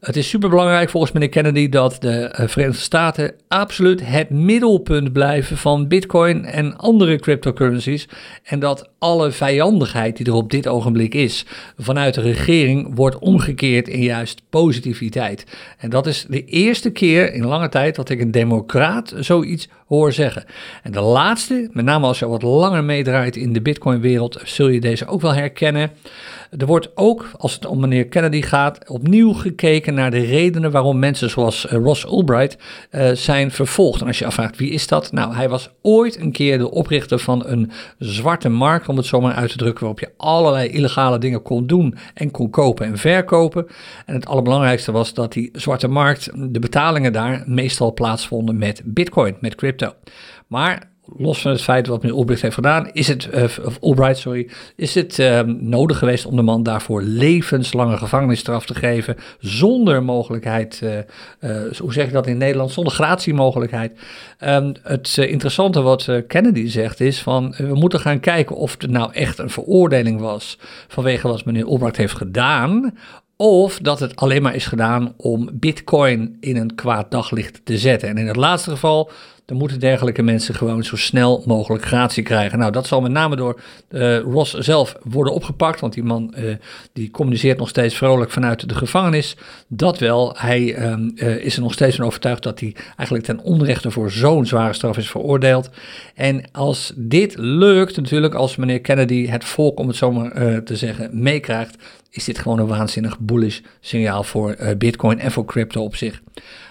Het 0.00 0.16
is 0.16 0.28
superbelangrijk 0.28 0.90
volgens 0.90 1.12
meneer 1.12 1.28
Kennedy 1.28 1.68
dat 1.68 1.96
de 2.00 2.10
eh, 2.10 2.48
Verenigde 2.48 2.80
Staten 2.82 3.34
absoluut 3.48 4.06
het 4.06 4.30
middelpunt 4.30 5.12
blijven 5.12 5.56
van 5.56 5.88
bitcoin 5.88 6.44
en 6.44 6.76
andere 6.76 7.18
cryptocurrencies. 7.18 8.08
En 8.42 8.58
dat 8.58 8.90
alle 8.98 9.30
vijandigheid 9.30 10.16
die 10.16 10.26
er 10.26 10.32
op 10.32 10.50
dit 10.50 10.68
ogenblik 10.68 11.14
is 11.14 11.46
vanuit 11.78 12.14
de 12.14 12.20
regering 12.20 12.94
wordt 12.94 13.18
omgekeerd 13.18 13.88
in 13.88 14.02
juist 14.02 14.42
positiviteit. 14.50 15.44
En 15.78 15.90
dat 15.90 16.06
is 16.06 16.26
de 16.28 16.44
eerste 16.44 16.90
keer 16.90 17.32
in 17.32 17.44
lange 17.44 17.68
tijd 17.68 17.96
dat 17.96 18.08
ik 18.08 18.20
een 18.20 18.30
democraat 18.30 19.14
zoiets 19.18 19.68
hoor 19.90 20.12
zeggen. 20.12 20.44
En 20.82 20.92
de 20.92 21.00
laatste, 21.00 21.68
met 21.72 21.84
name 21.84 22.06
als 22.06 22.18
je 22.18 22.28
wat 22.28 22.42
langer 22.42 22.84
meedraait 22.84 23.36
in 23.36 23.52
de 23.52 23.62
Bitcoin-wereld, 23.62 24.40
zul 24.44 24.68
je 24.68 24.80
deze 24.80 25.06
ook 25.06 25.20
wel 25.20 25.34
herkennen. 25.34 25.90
Er 26.58 26.66
wordt 26.66 26.90
ook, 26.94 27.30
als 27.38 27.54
het 27.54 27.66
om 27.66 27.80
meneer 27.80 28.06
Kennedy 28.06 28.42
gaat, 28.42 28.88
opnieuw 28.88 29.32
gekeken 29.32 29.94
naar 29.94 30.10
de 30.10 30.20
redenen 30.20 30.70
waarom 30.70 30.98
mensen 30.98 31.30
zoals 31.30 31.66
eh, 31.66 31.78
Ross 31.78 32.04
Ulbright 32.04 32.56
uh, 32.90 33.10
zijn 33.12 33.50
vervolgd. 33.50 34.00
En 34.00 34.06
als 34.06 34.18
je 34.18 34.26
afvraagt 34.26 34.56
wie 34.56 34.70
is 34.70 34.86
dat? 34.86 35.12
Nou, 35.12 35.34
hij 35.34 35.48
was 35.48 35.70
ooit 35.82 36.20
een 36.20 36.32
keer 36.32 36.58
de 36.58 36.70
oprichter 36.70 37.18
van 37.18 37.46
een 37.46 37.70
zwarte 37.98 38.48
markt, 38.48 38.88
om 38.88 38.96
het 38.96 39.06
zo 39.06 39.20
maar 39.20 39.34
uit 39.34 39.50
te 39.50 39.56
drukken, 39.56 39.80
waarop 39.80 40.00
je 40.00 40.12
allerlei 40.16 40.68
illegale 40.68 41.18
dingen 41.18 41.42
kon 41.42 41.66
doen 41.66 41.94
en 42.14 42.30
kon 42.30 42.50
kopen 42.50 42.86
en 42.86 42.98
verkopen. 42.98 43.66
En 44.06 44.14
het 44.14 44.26
allerbelangrijkste 44.26 44.92
was 44.92 45.14
dat 45.14 45.32
die 45.32 45.50
zwarte 45.52 45.88
markt, 45.88 46.30
de 46.34 46.58
betalingen 46.58 47.12
daar 47.12 47.42
meestal 47.46 47.94
plaatsvonden 47.94 48.58
met 48.58 48.82
bitcoin, 48.84 49.36
met 49.40 49.54
crypto. 49.54 49.79
Maar 50.46 50.90
los 51.16 51.40
van 51.40 51.50
het 51.50 51.62
feit 51.62 51.86
wat 51.86 52.02
meneer 52.02 52.18
Ulbricht 52.18 52.42
heeft 52.42 52.54
gedaan, 52.54 52.90
is 52.92 53.08
het, 53.08 53.28
uh, 53.34 53.42
of 53.42 53.78
Albright, 53.80 54.18
sorry, 54.18 54.48
is 54.76 54.94
het 54.94 55.18
uh, 55.18 55.40
nodig 55.46 55.98
geweest 55.98 56.26
om 56.26 56.36
de 56.36 56.42
man 56.42 56.62
daarvoor 56.62 57.02
levenslange 57.02 57.96
gevangenisstraf 57.96 58.66
te 58.66 58.74
geven, 58.74 59.16
zonder 59.38 60.02
mogelijkheid, 60.02 60.80
uh, 60.84 60.98
hoe 61.78 61.92
zeg 61.92 62.06
je 62.06 62.12
dat 62.12 62.26
in 62.26 62.38
Nederland, 62.38 62.70
zonder 62.70 62.92
gratiemogelijkheid. 62.92 63.98
Um, 64.44 64.72
het 64.82 65.16
interessante 65.16 65.80
wat 65.80 66.08
Kennedy 66.26 66.68
zegt 66.68 67.00
is 67.00 67.22
van, 67.22 67.54
we 67.56 67.74
moeten 67.74 68.00
gaan 68.00 68.20
kijken 68.20 68.56
of 68.56 68.76
het 68.78 68.90
nou 68.90 69.12
echt 69.12 69.38
een 69.38 69.50
veroordeling 69.50 70.20
was 70.20 70.58
vanwege 70.88 71.28
wat 71.28 71.44
meneer 71.44 71.66
Albright 71.66 71.96
heeft 71.96 72.16
gedaan, 72.16 72.94
of 73.36 73.78
dat 73.78 74.00
het 74.00 74.16
alleen 74.16 74.42
maar 74.42 74.54
is 74.54 74.66
gedaan 74.66 75.14
om 75.16 75.48
Bitcoin 75.52 76.36
in 76.40 76.56
een 76.56 76.74
kwaad 76.74 77.10
daglicht 77.10 77.60
te 77.64 77.78
zetten. 77.78 78.08
En 78.08 78.18
in 78.18 78.26
het 78.26 78.36
laatste 78.36 78.70
geval 78.70 79.10
dan 79.50 79.58
moeten 79.58 79.80
dergelijke 79.80 80.22
mensen 80.22 80.54
gewoon 80.54 80.84
zo 80.84 80.96
snel 80.96 81.42
mogelijk 81.46 81.84
gratie 81.84 82.22
krijgen. 82.22 82.58
Nou, 82.58 82.72
dat 82.72 82.86
zal 82.86 83.00
met 83.00 83.12
name 83.12 83.36
door 83.36 83.60
uh, 83.90 84.18
Ross 84.18 84.54
zelf 84.54 84.96
worden 85.02 85.32
opgepakt, 85.32 85.80
want 85.80 85.92
die 85.92 86.02
man 86.02 86.34
uh, 86.38 86.54
die 86.92 87.10
communiceert 87.10 87.58
nog 87.58 87.68
steeds 87.68 87.94
vrolijk 87.94 88.30
vanuit 88.30 88.68
de 88.68 88.74
gevangenis. 88.74 89.36
Dat 89.68 89.98
wel, 89.98 90.34
hij 90.36 90.90
um, 90.90 91.12
uh, 91.14 91.36
is 91.36 91.56
er 91.56 91.62
nog 91.62 91.72
steeds 91.72 91.96
van 91.96 92.04
overtuigd 92.04 92.42
dat 92.42 92.60
hij 92.60 92.74
eigenlijk 92.96 93.24
ten 93.24 93.40
onrechte 93.40 93.90
voor 93.90 94.10
zo'n 94.10 94.46
zware 94.46 94.72
straf 94.72 94.96
is 94.96 95.10
veroordeeld. 95.10 95.70
En 96.14 96.42
als 96.52 96.92
dit 96.96 97.34
lukt, 97.38 97.96
natuurlijk, 97.96 98.34
als 98.34 98.56
meneer 98.56 98.80
Kennedy 98.80 99.26
het 99.26 99.44
volk, 99.44 99.78
om 99.78 99.86
het 99.86 99.96
zo 99.96 100.12
maar 100.12 100.62
te 100.62 100.76
zeggen, 100.76 101.22
meekrijgt, 101.22 101.76
is 102.10 102.24
dit 102.24 102.38
gewoon 102.38 102.58
een 102.58 102.66
waanzinnig 102.66 103.18
bullish 103.18 103.60
signaal 103.80 104.22
voor 104.22 104.56
Bitcoin 104.78 105.18
en 105.18 105.30
voor 105.30 105.44
crypto 105.44 105.82
op 105.82 105.96
zich. 105.96 106.20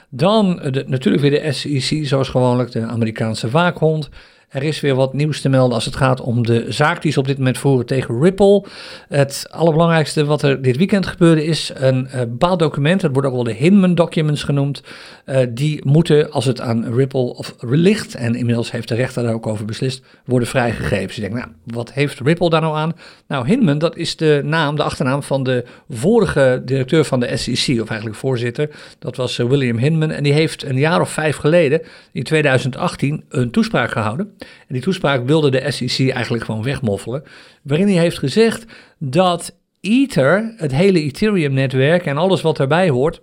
Dan 0.10 0.56
de, 0.72 0.84
natuurlijk 0.88 1.24
weer 1.24 1.42
de 1.42 1.52
SEC, 1.52 2.06
zoals 2.06 2.30
gewoonlijk, 2.30 2.72
de 2.72 2.86
Amerikaanse 2.86 3.50
waakhond. 3.50 4.10
Er 4.50 4.64
is 4.64 4.80
weer 4.80 4.96
wat 4.96 5.14
nieuws 5.14 5.42
te 5.42 5.50
melden 5.50 5.76
als 5.76 5.86
het 5.86 5.96
gaat 5.96 6.22
om 6.22 6.46
de 6.46 6.66
zaak 6.70 7.02
die 7.02 7.12
ze 7.12 7.20
op 7.20 7.28
dit 7.28 7.38
moment 7.38 7.58
voeren 7.58 7.86
tegen 7.86 8.22
Ripple. 8.22 8.66
Het 9.08 9.46
allerbelangrijkste 9.50 10.26
wat 10.26 10.42
er 10.42 10.62
dit 10.62 10.78
weekend 10.78 11.08
gebeurde 11.08 11.46
is 11.46 11.72
een 11.74 12.06
uh, 12.06 12.20
bepaald 12.20 12.60
document, 12.60 13.02
het 13.02 13.12
wordt 13.12 13.28
ook 13.28 13.34
wel 13.34 13.44
de 13.44 13.54
Hinman 13.54 13.96
documents 13.96 14.44
genoemd. 14.44 14.84
Uh, 15.26 15.40
die 15.50 15.86
moeten, 15.86 16.32
als 16.32 16.46
het 16.46 16.62
aan 16.62 16.94
Ripple 16.94 17.36
of 17.36 17.56
ligt, 17.60 18.16
en 18.16 18.36
inmiddels 18.36 18.72
heeft 18.72 18.88
de 18.88 18.96
rechter 18.96 19.24
daar 19.24 19.34
ook 19.34 19.48
over 19.48 19.66
beslist, 19.66 20.04
worden 20.26 20.48
vrijgegeven. 20.48 21.08
Dus 21.08 21.16
je 21.16 21.22
denkt, 21.22 21.36
nou, 21.36 21.50
wat 21.64 21.94
heeft 21.94 22.20
Ripple 22.20 22.50
daar 22.50 22.62
nou 22.62 22.76
aan? 22.76 22.94
Nou, 23.28 23.48
Hinman, 23.48 23.78
dat 23.78 23.96
is 23.96 24.16
de 24.16 24.42
naam, 24.44 24.76
de 24.76 24.84
achternaam 24.84 25.24
van 25.24 25.44
de 25.44 25.66
vorige 25.90 26.62
directeur 26.66 27.06
van 27.06 27.20
de 27.20 27.38
SEC, 27.38 27.82
of 27.82 27.90
eigenlijk 27.90 28.20
voorzitter. 28.20 28.70
Dat 29.00 29.16
was 29.16 29.40
uh, 29.40 29.48
William 29.48 29.78
Hinman 29.78 30.12
en 30.12 30.24
die 30.24 30.34
heeft 30.34 30.64
een 30.64 30.78
jaar 30.78 31.02
of 31.02 31.10
vijf 31.10 31.36
geleden, 31.36 31.82
in 32.12 32.24
2018, 32.24 33.24
een 33.30 33.52
toespraak 33.52 33.92
gehouden. 33.92 34.38
En 34.40 34.74
die 34.74 34.82
toespraak 34.82 35.26
wilde 35.26 35.52
de 35.52 35.72
SEC 35.72 36.10
eigenlijk 36.10 36.44
gewoon 36.44 36.64
wegmoffelen. 36.64 37.24
Waarin 37.62 37.88
hij 37.88 37.98
heeft 37.98 38.18
gezegd 38.18 38.66
dat 38.98 39.58
Ether, 39.82 40.54
het 40.58 40.72
hele 40.72 41.02
Ethereum-netwerk 41.02 42.06
en 42.06 42.18
alles 42.18 42.42
wat 42.42 42.58
daarbij 42.58 42.90
hoort, 42.90 43.22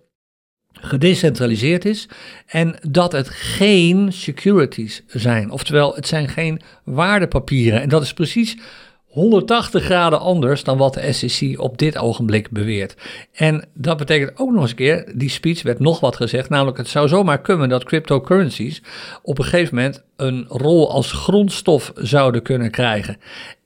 gedecentraliseerd 0.72 1.84
is 1.84 2.08
en 2.46 2.78
dat 2.88 3.12
het 3.12 3.28
geen 3.28 4.12
securities 4.12 5.02
zijn. 5.06 5.50
Oftewel, 5.50 5.94
het 5.94 6.06
zijn 6.06 6.28
geen 6.28 6.60
waardepapieren. 6.84 7.80
En 7.80 7.88
dat 7.88 8.02
is 8.02 8.12
precies 8.12 8.56
180 9.16 9.84
graden 9.84 10.20
anders 10.20 10.64
dan 10.64 10.78
wat 10.78 10.94
de 10.94 11.12
SEC 11.12 11.60
op 11.60 11.78
dit 11.78 11.98
ogenblik 11.98 12.50
beweert. 12.50 12.96
En 13.32 13.64
dat 13.74 13.96
betekent 13.96 14.38
ook 14.38 14.50
nog 14.50 14.60
eens 14.60 14.70
een 14.70 14.76
keer, 14.76 15.12
die 15.14 15.28
speech 15.28 15.62
werd 15.62 15.78
nog 15.78 16.00
wat 16.00 16.16
gezegd, 16.16 16.48
namelijk 16.48 16.76
het 16.76 16.88
zou 16.88 17.08
zomaar 17.08 17.40
kunnen 17.40 17.68
dat 17.68 17.84
cryptocurrencies 17.84 18.82
op 19.22 19.38
een 19.38 19.44
gegeven 19.44 19.74
moment 19.74 20.02
een 20.16 20.44
rol 20.48 20.90
als 20.90 21.12
grondstof 21.12 21.92
zouden 21.94 22.42
kunnen 22.42 22.70
krijgen. 22.70 23.16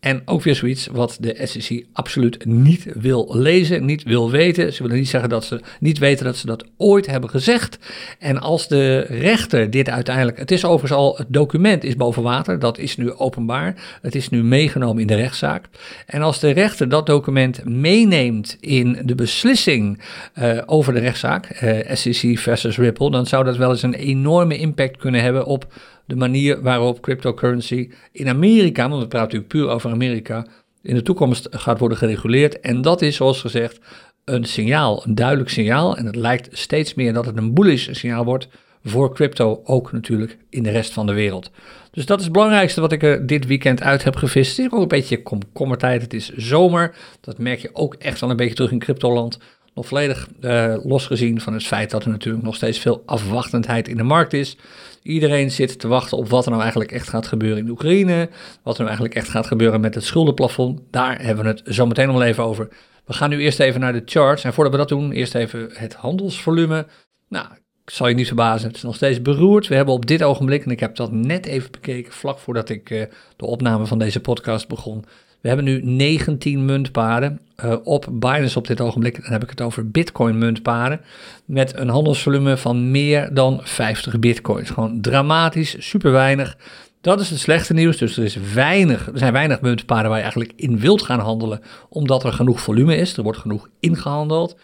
En 0.00 0.23
ook 0.25 0.42
weer 0.42 0.54
zoiets 0.54 0.87
wat 0.87 1.16
de 1.21 1.40
SEC 1.42 1.85
absoluut 1.92 2.45
niet 2.45 2.87
wil 2.95 3.30
lezen, 3.33 3.85
niet 3.85 4.02
wil 4.02 4.30
weten. 4.30 4.73
Ze 4.73 4.83
willen 4.83 4.99
niet 4.99 5.09
zeggen 5.09 5.30
dat 5.30 5.45
ze 5.45 5.61
niet 5.80 5.99
weten 5.99 6.25
dat 6.25 6.37
ze 6.37 6.47
dat 6.47 6.64
ooit 6.76 7.07
hebben 7.07 7.30
gezegd. 7.30 7.78
En 8.19 8.38
als 8.40 8.69
de 8.69 8.99
rechter 8.99 9.71
dit 9.71 9.88
uiteindelijk, 9.88 10.38
het 10.38 10.50
is 10.50 10.64
overigens 10.64 11.00
al, 11.00 11.16
het 11.16 11.26
document 11.28 11.85
is 11.85 11.97
boven 11.97 12.23
water, 12.23 12.59
dat 12.59 12.78
is 12.78 12.97
nu 12.97 13.12
openbaar. 13.12 13.99
Het 14.02 14.14
is 14.14 14.28
nu 14.28 14.42
meegenomen 14.42 15.00
in 15.00 15.07
de 15.07 15.14
rechtszaak. 15.14 15.64
En 16.07 16.23
als 16.23 16.40
de 16.40 16.50
rechter 16.50 16.88
dat 16.88 17.07
document 17.07 17.64
meeneemt 17.64 18.57
in 18.61 18.99
de 19.04 19.14
beslissing 19.14 20.02
uh, 20.38 20.62
over 20.66 20.95
de 20.95 21.00
rechtszaak, 21.00 21.62
uh, 21.62 21.78
SEC 21.92 22.38
versus 22.38 22.76
Ripple, 22.76 23.11
dan 23.11 23.26
zou 23.26 23.45
dat 23.45 23.57
wel 23.57 23.71
eens 23.71 23.83
een 23.83 23.95
enorme 23.95 24.59
impact 24.59 24.97
kunnen 24.97 25.23
hebben 25.23 25.47
op 25.47 25.66
de 26.11 26.17
manier 26.17 26.62
waarop 26.62 27.00
cryptocurrency 27.00 27.90
in 28.12 28.29
Amerika, 28.29 28.88
want 28.88 29.02
we 29.02 29.09
praten 29.09 29.38
natuurlijk 29.38 29.52
puur 29.52 29.69
over 29.69 29.90
Amerika, 29.90 30.47
in 30.83 30.95
de 30.95 31.02
toekomst 31.02 31.49
gaat 31.50 31.79
worden 31.79 31.99
gereguleerd. 31.99 32.61
En 32.61 32.83
dat 32.83 33.02
is, 33.02 33.17
zoals 33.17 33.40
gezegd, 33.40 33.79
een 34.25 34.45
signaal, 34.45 35.07
een 35.07 35.14
duidelijk 35.14 35.50
signaal. 35.50 35.97
En 35.97 36.07
het 36.07 36.17
lijkt 36.17 36.59
steeds 36.59 36.95
meer 36.95 37.12
dat 37.12 37.26
het 37.26 37.37
een 37.37 37.55
bullish 37.55 37.88
signaal 37.90 38.25
wordt 38.25 38.49
voor 38.85 39.14
crypto, 39.14 39.61
ook 39.64 39.93
natuurlijk 39.93 40.38
in 40.50 40.62
de 40.62 40.71
rest 40.71 40.93
van 40.93 41.07
de 41.07 41.12
wereld. 41.12 41.50
Dus 41.90 42.07
dat 42.07 42.19
is 42.19 42.25
het 42.25 42.33
belangrijkste 42.33 42.81
wat 42.81 42.93
ik 42.93 43.02
er 43.02 43.26
dit 43.26 43.47
weekend 43.47 43.83
uit 43.83 44.05
heb 44.05 44.17
gevist. 44.17 44.57
Het 44.57 44.67
is 44.67 44.73
ook 44.73 44.83
een 44.83 44.88
beetje 44.88 45.23
komkommertijd, 45.23 46.02
het 46.02 46.14
is 46.14 46.33
zomer. 46.33 46.95
Dat 47.21 47.38
merk 47.38 47.59
je 47.59 47.71
ook 47.73 47.95
echt 47.95 48.21
wel 48.21 48.31
een 48.31 48.37
beetje 48.37 48.55
terug 48.55 48.71
in 48.71 48.79
cryptoland. 48.79 49.38
Nog 49.75 49.87
volledig 49.87 50.29
uh, 50.40 50.75
losgezien 50.83 51.40
van 51.40 51.52
het 51.52 51.67
feit 51.67 51.90
dat 51.90 52.05
er 52.05 52.11
natuurlijk 52.11 52.45
nog 52.45 52.55
steeds 52.55 52.79
veel 52.79 53.02
afwachtendheid 53.07 53.88
in 53.88 53.97
de 53.97 54.02
markt 54.02 54.33
is. 54.33 54.57
Iedereen 55.02 55.50
zit 55.50 55.78
te 55.78 55.88
wachten 55.88 56.16
op 56.16 56.28
wat 56.28 56.45
er 56.45 56.50
nou 56.50 56.62
eigenlijk 56.62 56.92
echt 56.92 57.09
gaat 57.09 57.26
gebeuren 57.26 57.59
in 57.59 57.71
Oekraïne. 57.71 58.28
Wat 58.62 58.75
er 58.75 58.85
nou 58.85 58.87
eigenlijk 58.87 59.14
echt 59.14 59.28
gaat 59.28 59.47
gebeuren 59.47 59.80
met 59.80 59.95
het 59.95 60.04
schuldenplafond. 60.04 60.80
Daar 60.90 61.23
hebben 61.23 61.45
we 61.45 61.50
het 61.50 61.62
zo 61.64 61.87
meteen 61.87 62.07
nog 62.09 62.23
even 62.23 62.45
over. 62.45 62.69
We 63.04 63.12
gaan 63.12 63.30
nu 63.30 63.40
eerst 63.40 63.61
even 63.61 63.80
naar 63.80 63.92
de 63.92 64.02
charts. 64.04 64.45
En 64.45 64.52
voordat 64.52 64.73
we 64.73 64.78
dat 64.78 64.88
doen, 64.88 65.12
eerst 65.12 65.35
even 65.35 65.69
het 65.73 65.95
handelsvolume. 65.95 66.87
Nou, 67.28 67.47
zal 67.92 68.09
je 68.09 68.14
niet 68.14 68.26
verbazen, 68.26 68.69
het 68.69 68.76
is 68.76 68.83
nog 68.83 68.95
steeds 68.95 69.23
beroerd. 69.23 69.69
We 69.69 69.75
hebben 69.75 69.95
op 69.95 70.07
dit 70.07 70.23
ogenblik, 70.23 70.64
en 70.64 70.71
ik 70.71 70.80
heb 70.80 70.97
dat 70.97 71.12
net 71.12 71.47
even 71.47 71.71
bekeken, 71.71 72.12
vlak 72.12 72.38
voordat 72.38 72.69
ik 72.69 72.90
uh, 72.90 73.02
de 73.37 73.47
opname 73.47 73.87
van 73.87 73.99
deze 73.99 74.21
podcast 74.21 74.69
begon. 74.69 75.04
We 75.40 75.49
hebben 75.49 75.66
nu 75.66 75.80
19 75.82 76.64
muntparen 76.64 77.40
uh, 77.64 77.76
op 77.82 78.06
Binance 78.11 78.59
op 78.59 78.66
dit 78.66 78.80
ogenblik. 78.80 79.23
Dan 79.23 79.32
heb 79.32 79.42
ik 79.42 79.50
het 79.50 79.61
over 79.61 79.90
Bitcoin 79.90 80.38
muntparen. 80.38 81.00
Met 81.44 81.76
een 81.76 81.88
handelsvolume 81.88 82.56
van 82.56 82.90
meer 82.90 83.35
dan 83.35 83.61
50 83.62 84.18
Bitcoins. 84.18 84.70
Gewoon 84.70 85.00
dramatisch, 85.00 85.76
super 85.78 86.12
weinig. 86.12 86.56
Dat 87.00 87.20
is 87.20 87.30
het 87.30 87.38
slechte 87.38 87.75
nieuws. 87.75 87.97
Dus 87.97 88.16
er, 88.16 88.25
is 88.25 88.37
weinig, 88.54 89.06
er 89.06 89.18
zijn 89.18 89.32
weinig 89.32 89.61
muntparen 89.61 90.09
waar 90.09 90.16
je 90.16 90.23
eigenlijk 90.23 90.52
in 90.56 90.78
wilt 90.78 91.02
gaan 91.02 91.20
handelen. 91.20 91.61
Omdat 91.88 92.25
er 92.25 92.32
genoeg 92.32 92.61
volume 92.61 92.97
is. 92.97 93.16
Er 93.16 93.23
wordt 93.23 93.38
genoeg 93.38 93.68
ingehandeld. 93.80 94.56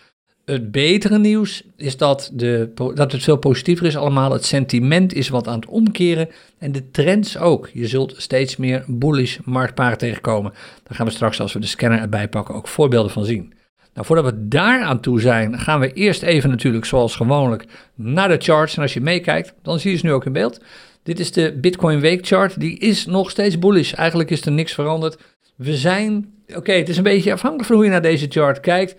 Het 0.50 0.70
betere 0.70 1.18
nieuws 1.18 1.62
is 1.76 1.96
dat, 1.96 2.30
de, 2.32 2.72
dat 2.94 3.12
het 3.12 3.22
veel 3.22 3.36
positiever 3.36 3.86
is 3.86 3.96
allemaal. 3.96 4.32
Het 4.32 4.44
sentiment 4.44 5.14
is 5.14 5.28
wat 5.28 5.48
aan 5.48 5.60
het 5.60 5.68
omkeren 5.68 6.28
en 6.58 6.72
de 6.72 6.90
trends 6.90 7.38
ook. 7.38 7.70
Je 7.72 7.86
zult 7.86 8.14
steeds 8.16 8.56
meer 8.56 8.84
bullish 8.86 9.38
marktparen 9.44 9.98
tegenkomen. 9.98 10.52
Daar 10.82 10.96
gaan 10.96 11.06
we 11.06 11.12
straks, 11.12 11.40
als 11.40 11.52
we 11.52 11.58
de 11.58 11.66
scanner 11.66 12.00
erbij 12.00 12.28
pakken, 12.28 12.54
ook 12.54 12.68
voorbeelden 12.68 13.12
van 13.12 13.24
zien. 13.24 13.52
Nou, 13.94 14.06
voordat 14.06 14.24
we 14.24 14.48
daar 14.48 14.82
aan 14.82 15.00
toe 15.00 15.20
zijn, 15.20 15.58
gaan 15.58 15.80
we 15.80 15.92
eerst 15.92 16.22
even 16.22 16.50
natuurlijk 16.50 16.84
zoals 16.84 17.16
gewoonlijk 17.16 17.66
naar 17.94 18.28
de 18.28 18.38
charts. 18.38 18.76
En 18.76 18.82
als 18.82 18.94
je 18.94 19.00
meekijkt, 19.00 19.54
dan 19.62 19.78
zie 19.78 19.90
je 19.90 19.96
ze 19.96 20.06
nu 20.06 20.12
ook 20.12 20.26
in 20.26 20.32
beeld. 20.32 20.60
Dit 21.02 21.20
is 21.20 21.32
de 21.32 21.58
Bitcoin 21.60 22.00
Week 22.00 22.26
chart. 22.26 22.60
Die 22.60 22.78
is 22.78 23.06
nog 23.06 23.30
steeds 23.30 23.58
bullish. 23.58 23.92
Eigenlijk 23.92 24.30
is 24.30 24.46
er 24.46 24.52
niks 24.52 24.72
veranderd. 24.72 25.18
We 25.56 25.76
zijn, 25.76 26.34
oké, 26.54 26.72
het 26.72 26.88
is 26.88 26.96
een 26.96 27.02
beetje 27.02 27.32
afhankelijk 27.32 27.68
van 27.68 27.76
hoe 27.76 27.84
je 27.84 27.90
naar 27.90 28.02
deze 28.02 28.26
chart 28.28 28.60
kijkt. 28.60 28.96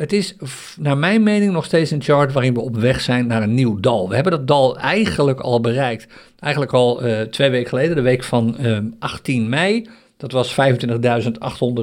Het 0.00 0.12
is 0.12 0.36
naar 0.78 0.98
mijn 0.98 1.22
mening 1.22 1.52
nog 1.52 1.64
steeds 1.64 1.90
een 1.90 2.02
chart 2.02 2.32
waarin 2.32 2.54
we 2.54 2.60
op 2.60 2.76
weg 2.76 3.00
zijn 3.00 3.26
naar 3.26 3.42
een 3.42 3.54
nieuw 3.54 3.80
dal. 3.80 4.08
We 4.08 4.14
hebben 4.14 4.32
dat 4.32 4.46
dal 4.46 4.78
eigenlijk 4.78 5.40
al 5.40 5.60
bereikt. 5.60 6.06
Eigenlijk 6.38 6.72
al 6.72 7.06
uh, 7.06 7.20
twee 7.20 7.50
weken 7.50 7.68
geleden, 7.68 7.96
de 7.96 8.02
week 8.02 8.24
van 8.24 8.56
uh, 8.60 8.76
ehm, 8.76 8.86
18 8.98 9.48
mei. 9.48 9.88
Dat 10.16 10.32
was 10.32 10.56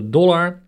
25.800 0.02 0.04
dollar. 0.04 0.62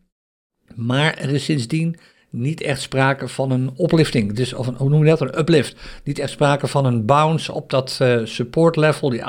Maar 0.75 1.17
er 1.17 1.29
is 1.29 1.43
sindsdien 1.43 1.97
niet 2.29 2.61
echt 2.61 2.81
sprake 2.81 3.27
van 3.27 3.51
een 3.51 3.71
oplifting. 3.75 4.33
Dus, 4.33 4.53
of 4.53 4.67
een, 4.67 4.75
hoe 4.75 4.89
noem 4.89 5.03
je 5.03 5.09
dat? 5.09 5.21
Een 5.21 5.39
uplift. 5.39 5.75
Niet 6.03 6.19
echt 6.19 6.31
sprake 6.31 6.67
van 6.67 6.85
een 6.85 7.05
bounce 7.05 7.53
op 7.53 7.69
dat 7.69 7.99
uh, 8.01 8.19
support 8.23 8.75
level, 8.75 9.09
die, 9.09 9.23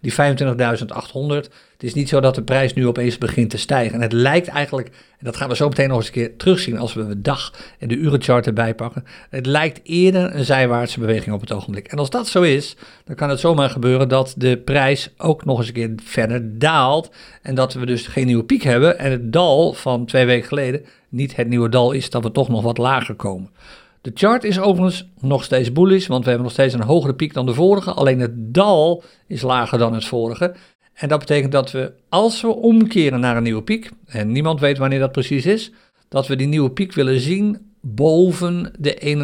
die 0.00 0.12
25.800. 0.12 1.52
Het 1.82 1.90
is 1.90 1.96
niet 1.96 2.08
zo 2.08 2.20
dat 2.20 2.34
de 2.34 2.42
prijs 2.42 2.74
nu 2.74 2.86
opeens 2.86 3.18
begint 3.18 3.50
te 3.50 3.58
stijgen. 3.58 3.94
En 3.94 4.00
het 4.00 4.12
lijkt 4.12 4.48
eigenlijk, 4.48 4.88
en 4.88 5.24
dat 5.24 5.36
gaan 5.36 5.48
we 5.48 5.56
zo 5.56 5.68
meteen 5.68 5.88
nog 5.88 5.96
eens 5.96 6.06
een 6.06 6.12
keer 6.12 6.36
terugzien 6.36 6.78
als 6.78 6.94
we 6.94 7.06
de 7.06 7.20
dag- 7.20 7.52
en 7.78 7.88
de 7.88 7.96
urenchart 7.96 8.46
erbij 8.46 8.74
pakken. 8.74 9.04
Het 9.30 9.46
lijkt 9.46 9.80
eerder 9.82 10.34
een 10.34 10.44
zijwaartse 10.44 11.00
beweging 11.00 11.34
op 11.34 11.40
het 11.40 11.52
ogenblik. 11.52 11.86
En 11.86 11.98
als 11.98 12.10
dat 12.10 12.28
zo 12.28 12.42
is, 12.42 12.76
dan 13.04 13.14
kan 13.14 13.28
het 13.30 13.40
zomaar 13.40 13.70
gebeuren 13.70 14.08
dat 14.08 14.34
de 14.36 14.58
prijs 14.58 15.10
ook 15.16 15.44
nog 15.44 15.58
eens 15.58 15.66
een 15.66 15.72
keer 15.72 15.92
verder 16.02 16.58
daalt. 16.58 17.10
En 17.42 17.54
dat 17.54 17.74
we 17.74 17.86
dus 17.86 18.06
geen 18.06 18.26
nieuwe 18.26 18.44
piek 18.44 18.62
hebben. 18.62 18.98
En 18.98 19.10
het 19.10 19.32
dal 19.32 19.72
van 19.72 20.06
twee 20.06 20.26
weken 20.26 20.48
geleden 20.48 20.84
niet 21.08 21.36
het 21.36 21.48
nieuwe 21.48 21.68
dal 21.68 21.92
is, 21.92 22.10
dat 22.10 22.22
we 22.22 22.32
toch 22.32 22.48
nog 22.48 22.62
wat 22.62 22.78
lager 22.78 23.14
komen. 23.14 23.50
De 24.00 24.10
chart 24.14 24.44
is 24.44 24.60
overigens 24.60 25.08
nog 25.20 25.44
steeds 25.44 25.72
bullish, 25.72 26.06
want 26.06 26.22
we 26.22 26.28
hebben 26.28 26.46
nog 26.46 26.56
steeds 26.56 26.74
een 26.74 26.82
hogere 26.82 27.14
piek 27.14 27.34
dan 27.34 27.46
de 27.46 27.54
vorige. 27.54 27.92
Alleen 27.92 28.20
het 28.20 28.54
dal 28.54 29.02
is 29.26 29.42
lager 29.42 29.78
dan 29.78 29.94
het 29.94 30.04
vorige. 30.04 30.54
En 30.94 31.08
dat 31.08 31.18
betekent 31.18 31.52
dat 31.52 31.70
we, 31.70 31.92
als 32.08 32.40
we 32.40 32.48
omkeren 32.48 33.20
naar 33.20 33.36
een 33.36 33.42
nieuwe 33.42 33.62
piek, 33.62 33.90
en 34.06 34.32
niemand 34.32 34.60
weet 34.60 34.78
wanneer 34.78 34.98
dat 34.98 35.12
precies 35.12 35.46
is, 35.46 35.72
dat 36.08 36.26
we 36.26 36.36
die 36.36 36.46
nieuwe 36.46 36.70
piek 36.70 36.92
willen 36.92 37.20
zien 37.20 37.72
boven 37.80 38.72
de 38.78 39.16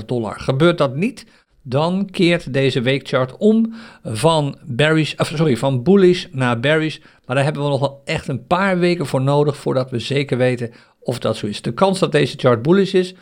31.035 0.00 0.04
dollar. 0.06 0.40
Gebeurt 0.40 0.78
dat 0.78 0.96
niet, 0.96 1.26
dan 1.62 2.08
keert 2.10 2.52
deze 2.52 2.80
weekchart 2.80 3.36
om 3.36 3.74
van, 4.04 4.58
bearish, 4.64 5.14
sorry, 5.16 5.56
van 5.56 5.82
bullish 5.82 6.26
naar 6.30 6.60
bearish. 6.60 6.98
Maar 7.26 7.36
daar 7.36 7.44
hebben 7.44 7.62
we 7.62 7.68
nog 7.68 7.80
wel 7.80 8.02
echt 8.04 8.28
een 8.28 8.46
paar 8.46 8.78
weken 8.78 9.06
voor 9.06 9.22
nodig 9.22 9.56
voordat 9.56 9.90
we 9.90 9.98
zeker 9.98 10.36
weten 10.36 10.70
of 11.00 11.18
dat 11.18 11.36
zo 11.36 11.46
is. 11.46 11.62
De 11.62 11.72
kans 11.72 11.98
dat 11.98 12.12
deze 12.12 12.36
chart 12.36 12.62
bullish 12.62 12.94
is, 12.94 13.14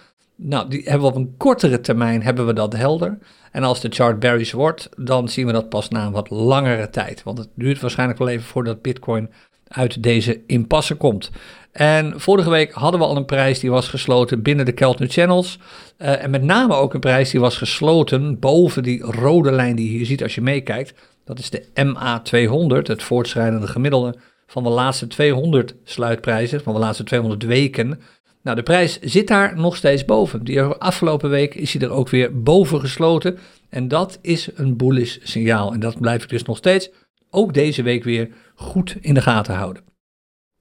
nou, 0.43 0.69
die 0.69 0.83
hebben 0.83 1.01
we 1.01 1.07
op 1.07 1.17
een 1.17 1.35
kortere 1.37 1.81
termijn 1.81 2.23
hebben 2.23 2.47
we 2.47 2.53
dat 2.53 2.73
helder. 2.73 3.19
En 3.53 3.63
als 3.63 3.81
de 3.81 3.89
chart 3.89 4.19
bearish 4.19 4.53
wordt, 4.53 4.89
dan 4.97 5.29
zien 5.29 5.47
we 5.47 5.53
dat 5.53 5.69
pas 5.69 5.89
na 5.89 6.07
een 6.07 6.13
wat 6.13 6.31
langere 6.31 6.91
tijd. 6.91 7.23
Want 7.23 7.39
het 7.39 7.49
duurt 7.55 7.81
waarschijnlijk 7.81 8.19
wel 8.19 8.29
even 8.29 8.47
voordat 8.47 8.83
Bitcoin 8.83 9.31
uit 9.69 10.03
deze 10.03 10.41
impasse 10.47 10.95
komt. 10.95 11.31
En 11.73 12.21
vorige 12.21 12.51
week 12.51 12.73
hadden 12.73 13.01
we 13.01 13.07
al 13.07 13.17
een 13.17 13.25
prijs 13.25 13.59
die 13.59 13.71
was 13.71 13.89
gesloten 13.89 14.43
binnen 14.43 14.65
de 14.65 14.73
Keltner 14.73 15.09
Channels. 15.09 15.59
Uh, 15.99 16.23
en 16.23 16.31
met 16.31 16.43
name 16.43 16.75
ook 16.75 16.95
een 16.95 17.01
prijs 17.01 17.31
die 17.31 17.41
was 17.41 17.57
gesloten 17.57 18.39
boven 18.39 18.83
die 18.83 19.03
rode 19.03 19.53
lijn 19.53 19.77
die 19.77 19.91
je 19.91 19.97
hier 19.97 20.07
ziet 20.07 20.23
als 20.23 20.35
je 20.35 20.41
meekijkt. 20.41 20.95
Dat 21.25 21.39
is 21.39 21.51
de 21.51 21.65
MA200, 21.75 22.87
het 22.87 23.03
voortschrijdende 23.03 23.67
gemiddelde 23.67 24.15
van 24.47 24.63
de 24.63 24.69
laatste 24.69 25.07
200 25.07 25.75
sluitprijzen, 25.85 26.61
van 26.61 26.75
de 26.75 26.81
laatste 26.81 27.05
200 27.05 27.43
weken. 27.43 28.01
Nou, 28.43 28.57
de 28.57 28.63
prijs 28.63 28.99
zit 29.01 29.29
daar 29.29 29.57
nog 29.57 29.77
steeds 29.77 30.05
boven. 30.05 30.45
Die 30.45 30.63
afgelopen 30.63 31.31
week 31.31 31.55
is 31.55 31.73
hij 31.73 31.83
er 31.83 31.91
ook 31.91 32.09
weer 32.09 32.43
boven 32.43 32.81
gesloten. 32.81 33.39
En 33.69 33.89
dat 33.89 34.19
is 34.23 34.49
een 34.55 34.77
bullish 34.77 35.19
signaal. 35.23 35.73
En 35.73 35.81
dat 35.81 36.01
blijf 36.01 36.23
ik 36.23 36.29
dus 36.29 36.43
nog 36.43 36.57
steeds 36.57 36.91
ook 37.31 37.55
deze 37.55 37.83
week 37.83 38.05
weer 38.05 38.29
goed 38.55 38.97
in 39.01 39.15
de 39.15 39.23
gaten 39.23 39.55
houden. 39.55 39.83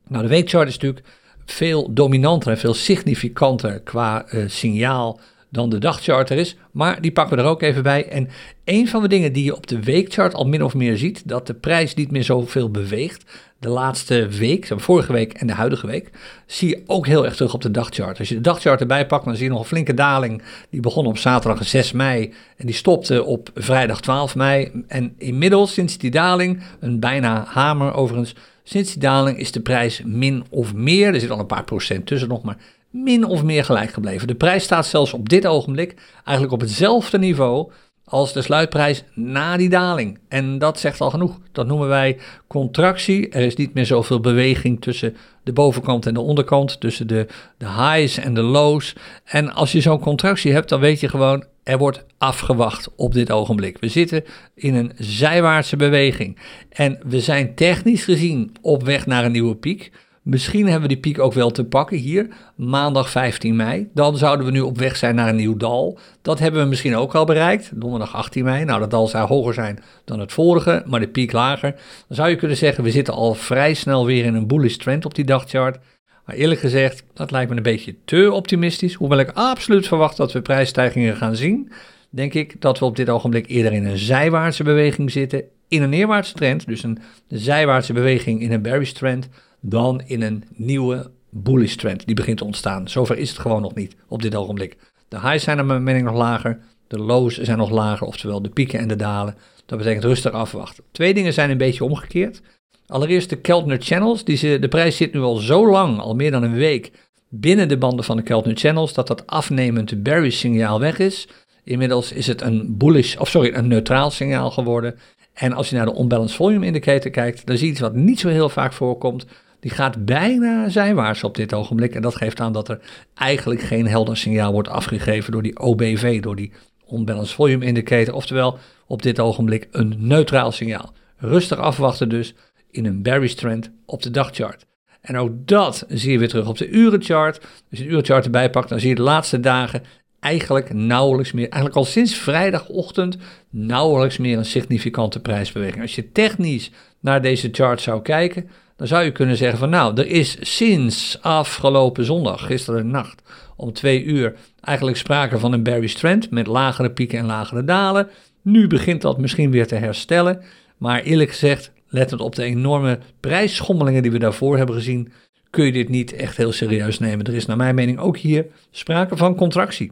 Nou, 0.07 0.23
de 0.23 0.29
weekchart 0.29 0.67
is 0.67 0.73
natuurlijk 0.73 1.05
veel 1.45 1.93
dominanter 1.93 2.51
en 2.51 2.57
veel 2.57 2.73
significanter 2.73 3.81
qua 3.81 4.33
uh, 4.33 4.43
signaal 4.47 5.19
dan 5.51 5.69
de 5.69 5.77
dagcharter 5.77 6.37
is. 6.37 6.55
Maar 6.71 7.01
die 7.01 7.11
pakken 7.11 7.37
we 7.37 7.43
er 7.43 7.49
ook 7.49 7.61
even 7.61 7.83
bij. 7.83 8.07
En 8.07 8.29
een 8.63 8.87
van 8.87 9.01
de 9.01 9.07
dingen 9.07 9.33
die 9.33 9.43
je 9.43 9.55
op 9.55 9.67
de 9.67 9.79
weekchart 9.79 10.33
al 10.33 10.47
min 10.47 10.63
of 10.63 10.73
meer 10.73 10.97
ziet, 10.97 11.27
dat 11.27 11.47
de 11.47 11.53
prijs 11.53 11.93
niet 11.93 12.11
meer 12.11 12.23
zoveel 12.23 12.71
beweegt. 12.71 13.48
De 13.59 13.69
laatste 13.69 14.27
week, 14.27 14.67
vorige 14.75 15.13
week 15.13 15.33
en 15.33 15.47
de 15.47 15.53
huidige 15.53 15.87
week, 15.87 16.09
zie 16.45 16.69
je 16.69 16.83
ook 16.85 17.07
heel 17.07 17.25
erg 17.25 17.35
terug 17.35 17.53
op 17.53 17.61
de 17.61 17.71
dagchart. 17.71 18.19
Als 18.19 18.29
je 18.29 18.35
de 18.35 18.41
dagchart 18.41 18.81
erbij 18.81 19.05
pakt, 19.05 19.25
dan 19.25 19.35
zie 19.35 19.43
je 19.43 19.49
nog 19.49 19.59
een 19.59 19.65
flinke 19.65 19.93
daling. 19.93 20.41
Die 20.69 20.81
begon 20.81 21.05
op 21.05 21.17
zaterdag 21.17 21.67
6 21.67 21.91
mei 21.91 22.33
en 22.57 22.65
die 22.65 22.75
stopte 22.75 23.23
op 23.23 23.49
vrijdag 23.53 24.01
12 24.01 24.35
mei. 24.35 24.83
En 24.87 25.13
inmiddels, 25.17 25.73
sinds 25.73 25.97
die 25.97 26.11
daling, 26.11 26.63
een 26.79 26.99
bijna 26.99 27.45
hamer 27.47 27.93
overigens, 27.93 28.35
sinds 28.63 28.91
die 28.91 29.01
daling 29.01 29.37
is 29.37 29.51
de 29.51 29.61
prijs 29.61 30.01
min 30.05 30.43
of 30.49 30.73
meer, 30.73 31.13
er 31.13 31.19
zit 31.19 31.29
al 31.29 31.39
een 31.39 31.45
paar 31.45 31.63
procent 31.63 32.05
tussen 32.05 32.29
nog, 32.29 32.43
maar 32.43 32.57
min 32.89 33.25
of 33.25 33.43
meer 33.43 33.65
gelijk 33.65 33.91
gebleven. 33.91 34.27
De 34.27 34.35
prijs 34.35 34.63
staat 34.63 34.85
zelfs 34.85 35.13
op 35.13 35.29
dit 35.29 35.45
ogenblik 35.45 35.95
eigenlijk 36.23 36.51
op 36.53 36.61
hetzelfde 36.61 37.17
niveau 37.17 37.71
als 38.09 38.33
de 38.33 38.41
sluitprijs 38.41 39.03
na 39.13 39.57
die 39.57 39.69
daling. 39.69 40.19
En 40.27 40.57
dat 40.57 40.79
zegt 40.79 41.01
al 41.01 41.09
genoeg. 41.09 41.39
Dat 41.51 41.67
noemen 41.67 41.87
wij 41.87 42.17
contractie. 42.47 43.29
Er 43.29 43.41
is 43.41 43.55
niet 43.55 43.73
meer 43.73 43.85
zoveel 43.85 44.19
beweging 44.19 44.81
tussen 44.81 45.15
de 45.43 45.53
bovenkant 45.53 46.05
en 46.05 46.13
de 46.13 46.19
onderkant, 46.19 46.79
tussen 46.79 47.07
de, 47.07 47.27
de 47.57 47.67
highs 47.67 48.17
en 48.17 48.33
de 48.33 48.41
lows. 48.41 48.95
En 49.25 49.53
als 49.53 49.71
je 49.71 49.81
zo'n 49.81 49.99
contractie 49.99 50.51
hebt, 50.51 50.69
dan 50.69 50.79
weet 50.79 50.99
je 50.99 51.09
gewoon, 51.09 51.43
er 51.63 51.77
wordt 51.77 52.05
afgewacht 52.17 52.89
op 52.95 53.13
dit 53.13 53.31
ogenblik. 53.31 53.77
We 53.79 53.87
zitten 53.87 54.23
in 54.55 54.75
een 54.75 54.91
zijwaartse 54.95 55.75
beweging. 55.75 56.37
En 56.69 56.99
we 57.05 57.19
zijn 57.19 57.55
technisch 57.55 58.03
gezien 58.03 58.55
op 58.61 58.83
weg 58.83 59.05
naar 59.05 59.25
een 59.25 59.31
nieuwe 59.31 59.55
piek. 59.55 59.91
Misschien 60.21 60.63
hebben 60.63 60.81
we 60.81 60.87
die 60.87 60.97
piek 60.97 61.19
ook 61.19 61.33
wel 61.33 61.51
te 61.51 61.65
pakken 61.65 61.97
hier, 61.97 62.27
maandag 62.55 63.09
15 63.09 63.55
mei. 63.55 63.89
Dan 63.93 64.17
zouden 64.17 64.45
we 64.45 64.51
nu 64.51 64.61
op 64.61 64.77
weg 64.77 64.95
zijn 64.95 65.15
naar 65.15 65.29
een 65.29 65.35
nieuw 65.35 65.57
dal. 65.57 65.99
Dat 66.21 66.39
hebben 66.39 66.61
we 66.61 66.67
misschien 66.67 66.95
ook 66.95 67.15
al 67.15 67.25
bereikt, 67.25 67.71
donderdag 67.73 68.15
18 68.15 68.43
mei. 68.43 68.65
Nou, 68.65 68.79
dat 68.79 68.91
dal 68.91 69.07
zou 69.07 69.27
hoger 69.27 69.53
zijn 69.53 69.83
dan 70.05 70.19
het 70.19 70.31
vorige, 70.31 70.83
maar 70.85 70.99
de 70.99 71.07
piek 71.07 71.31
lager. 71.31 71.71
Dan 72.07 72.15
zou 72.15 72.29
je 72.29 72.35
kunnen 72.35 72.57
zeggen, 72.57 72.83
we 72.83 72.91
zitten 72.91 73.13
al 73.13 73.33
vrij 73.33 73.73
snel 73.73 74.05
weer 74.05 74.25
in 74.25 74.35
een 74.35 74.47
bullish 74.47 74.75
trend 74.75 75.05
op 75.05 75.15
die 75.15 75.25
dagchart. 75.25 75.77
Maar 76.25 76.35
eerlijk 76.35 76.59
gezegd, 76.59 77.03
dat 77.13 77.31
lijkt 77.31 77.49
me 77.49 77.57
een 77.57 77.63
beetje 77.63 77.95
te 78.05 78.31
optimistisch. 78.31 78.93
Hoewel 78.93 79.19
ik 79.19 79.31
absoluut 79.33 79.87
verwacht 79.87 80.17
dat 80.17 80.31
we 80.31 80.41
prijsstijgingen 80.41 81.15
gaan 81.15 81.35
zien, 81.35 81.71
denk 82.09 82.33
ik 82.33 82.61
dat 82.61 82.79
we 82.79 82.85
op 82.85 82.95
dit 82.95 83.09
ogenblik 83.09 83.47
eerder 83.47 83.73
in 83.73 83.85
een 83.85 83.97
zijwaartse 83.97 84.63
beweging 84.63 85.11
zitten. 85.11 85.43
In 85.67 85.81
een 85.81 85.89
neerwaartse 85.89 86.33
trend, 86.33 86.67
dus 86.67 86.83
een 86.83 86.97
zijwaartse 87.27 87.93
beweging 87.93 88.41
in 88.41 88.51
een 88.51 88.61
bearish 88.61 88.91
trend 88.91 89.29
dan 89.61 90.01
in 90.05 90.21
een 90.21 90.43
nieuwe 90.55 91.11
bullish 91.29 91.75
trend 91.75 92.05
die 92.05 92.15
begint 92.15 92.37
te 92.37 92.45
ontstaan. 92.45 92.87
Zover 92.87 93.17
is 93.17 93.29
het 93.29 93.39
gewoon 93.39 93.61
nog 93.61 93.75
niet 93.75 93.95
op 94.07 94.21
dit 94.21 94.35
ogenblik. 94.35 94.77
De 95.07 95.19
highs 95.19 95.43
zijn 95.43 95.57
naar 95.57 95.65
mijn 95.65 95.83
mening 95.83 96.05
nog 96.05 96.15
lager, 96.15 96.59
de 96.87 96.99
lows 96.99 97.37
zijn 97.37 97.57
nog 97.57 97.69
lager, 97.69 98.07
oftewel 98.07 98.41
de 98.41 98.49
pieken 98.49 98.79
en 98.79 98.87
de 98.87 98.95
dalen. 98.95 99.35
Dat 99.65 99.77
betekent 99.77 100.03
rustig 100.03 100.31
afwachten. 100.31 100.83
Twee 100.91 101.13
dingen 101.13 101.33
zijn 101.33 101.49
een 101.49 101.57
beetje 101.57 101.83
omgekeerd. 101.83 102.41
Allereerst 102.87 103.29
de 103.29 103.35
Keltner 103.35 103.81
Channels. 103.81 104.23
Die 104.23 104.59
de 104.59 104.67
prijs 104.67 104.97
zit 104.97 105.13
nu 105.13 105.19
al 105.19 105.35
zo 105.35 105.69
lang, 105.69 105.99
al 105.99 106.15
meer 106.15 106.31
dan 106.31 106.43
een 106.43 106.53
week, 106.53 106.91
binnen 107.29 107.67
de 107.67 107.77
banden 107.77 108.05
van 108.05 108.17
de 108.17 108.23
Keltner 108.23 108.57
Channels, 108.57 108.93
dat 108.93 109.07
dat 109.07 109.27
afnemend 109.27 110.03
bearish 110.03 110.37
signaal 110.37 110.79
weg 110.79 110.99
is. 110.99 111.27
Inmiddels 111.63 112.11
is 112.11 112.27
het 112.27 112.41
een 112.41 112.77
bullish, 112.77 113.15
of 113.15 113.29
sorry, 113.29 113.53
een 113.53 113.67
neutraal 113.67 114.11
signaal 114.11 114.51
geworden. 114.51 114.99
En 115.33 115.53
als 115.53 115.69
je 115.69 115.75
naar 115.75 115.85
de 115.85 115.99
unbalanced 115.99 116.35
volume 116.35 116.65
indicator 116.65 117.11
kijkt, 117.11 117.45
dan 117.45 117.57
zie 117.57 117.65
je 117.65 117.71
iets 117.71 117.81
wat 117.81 117.95
niet 117.95 118.19
zo 118.19 118.29
heel 118.29 118.49
vaak 118.49 118.73
voorkomt 118.73 119.25
die 119.59 119.71
gaat 119.71 120.05
bijna 120.05 120.69
zijwaarts 120.69 121.23
op 121.23 121.35
dit 121.35 121.53
ogenblik. 121.53 121.95
En 121.95 122.01
dat 122.01 122.15
geeft 122.15 122.39
aan 122.39 122.53
dat 122.53 122.69
er 122.69 122.79
eigenlijk 123.13 123.61
geen 123.61 123.87
helder 123.87 124.17
signaal 124.17 124.51
wordt 124.51 124.69
afgegeven 124.69 125.31
door 125.31 125.43
die 125.43 125.59
OBV, 125.59 126.21
door 126.21 126.35
die 126.35 126.51
Unbalanced 126.91 127.35
Volume 127.35 127.65
Indicator. 127.65 128.13
Oftewel 128.13 128.57
op 128.87 129.01
dit 129.01 129.19
ogenblik 129.19 129.67
een 129.71 129.95
neutraal 129.97 130.51
signaal. 130.51 130.93
Rustig 131.17 131.57
afwachten 131.57 132.09
dus 132.09 132.33
in 132.71 132.85
een 132.85 133.01
bearish 133.01 133.33
trend 133.33 133.71
op 133.85 134.01
de 134.01 134.11
dagchart. 134.11 134.65
En 135.01 135.17
ook 135.17 135.31
dat 135.47 135.85
zie 135.87 136.11
je 136.11 136.19
weer 136.19 136.29
terug 136.29 136.47
op 136.47 136.57
de 136.57 136.69
urenchart. 136.69 137.39
Als 137.39 137.79
je 137.79 137.83
de 137.83 137.89
urenchart 137.89 138.25
erbij 138.25 138.49
pakt, 138.49 138.69
dan 138.69 138.79
zie 138.79 138.89
je 138.89 138.95
de 138.95 139.01
laatste 139.01 139.39
dagen 139.39 139.83
eigenlijk 140.19 140.73
nauwelijks 140.73 141.31
meer, 141.31 141.49
eigenlijk 141.49 141.75
al 141.75 141.85
sinds 141.85 142.15
vrijdagochtend, 142.15 143.17
nauwelijks 143.49 144.17
meer 144.17 144.37
een 144.37 144.45
significante 144.45 145.19
prijsbeweging. 145.19 145.81
Als 145.81 145.95
je 145.95 146.11
technisch 146.11 146.71
naar 146.99 147.21
deze 147.21 147.49
chart 147.51 147.81
zou 147.81 148.01
kijken, 148.01 148.49
dan 148.79 148.87
zou 148.87 149.03
je 149.03 149.11
kunnen 149.11 149.37
zeggen 149.37 149.59
van 149.59 149.69
nou, 149.69 149.97
er 149.97 150.07
is 150.07 150.37
sinds 150.39 151.17
afgelopen 151.21 152.05
zondag, 152.05 152.45
gisteren 152.45 152.87
nacht, 152.87 153.21
om 153.55 153.73
twee 153.73 154.03
uur 154.03 154.35
eigenlijk 154.61 154.97
sprake 154.97 155.39
van 155.39 155.53
een 155.53 155.63
bearish 155.63 155.93
trend 155.93 156.31
met 156.31 156.47
lagere 156.47 156.91
pieken 156.91 157.19
en 157.19 157.25
lagere 157.25 157.63
dalen. 157.63 158.07
Nu 158.41 158.67
begint 158.67 159.01
dat 159.01 159.17
misschien 159.17 159.51
weer 159.51 159.67
te 159.67 159.75
herstellen, 159.75 160.41
maar 160.77 161.01
eerlijk 161.01 161.29
gezegd, 161.29 161.71
lettend 161.87 162.21
op 162.21 162.35
de 162.35 162.43
enorme 162.43 162.99
prijsschommelingen 163.19 164.01
die 164.01 164.11
we 164.11 164.19
daarvoor 164.19 164.57
hebben 164.57 164.75
gezien, 164.75 165.11
kun 165.49 165.65
je 165.65 165.71
dit 165.71 165.89
niet 165.89 166.13
echt 166.13 166.37
heel 166.37 166.51
serieus 166.51 166.99
nemen. 166.99 167.25
Er 167.25 167.35
is 167.35 167.45
naar 167.45 167.57
mijn 167.57 167.75
mening 167.75 167.99
ook 167.99 168.17
hier 168.17 168.45
sprake 168.71 169.17
van 169.17 169.35
contractie. 169.35 169.91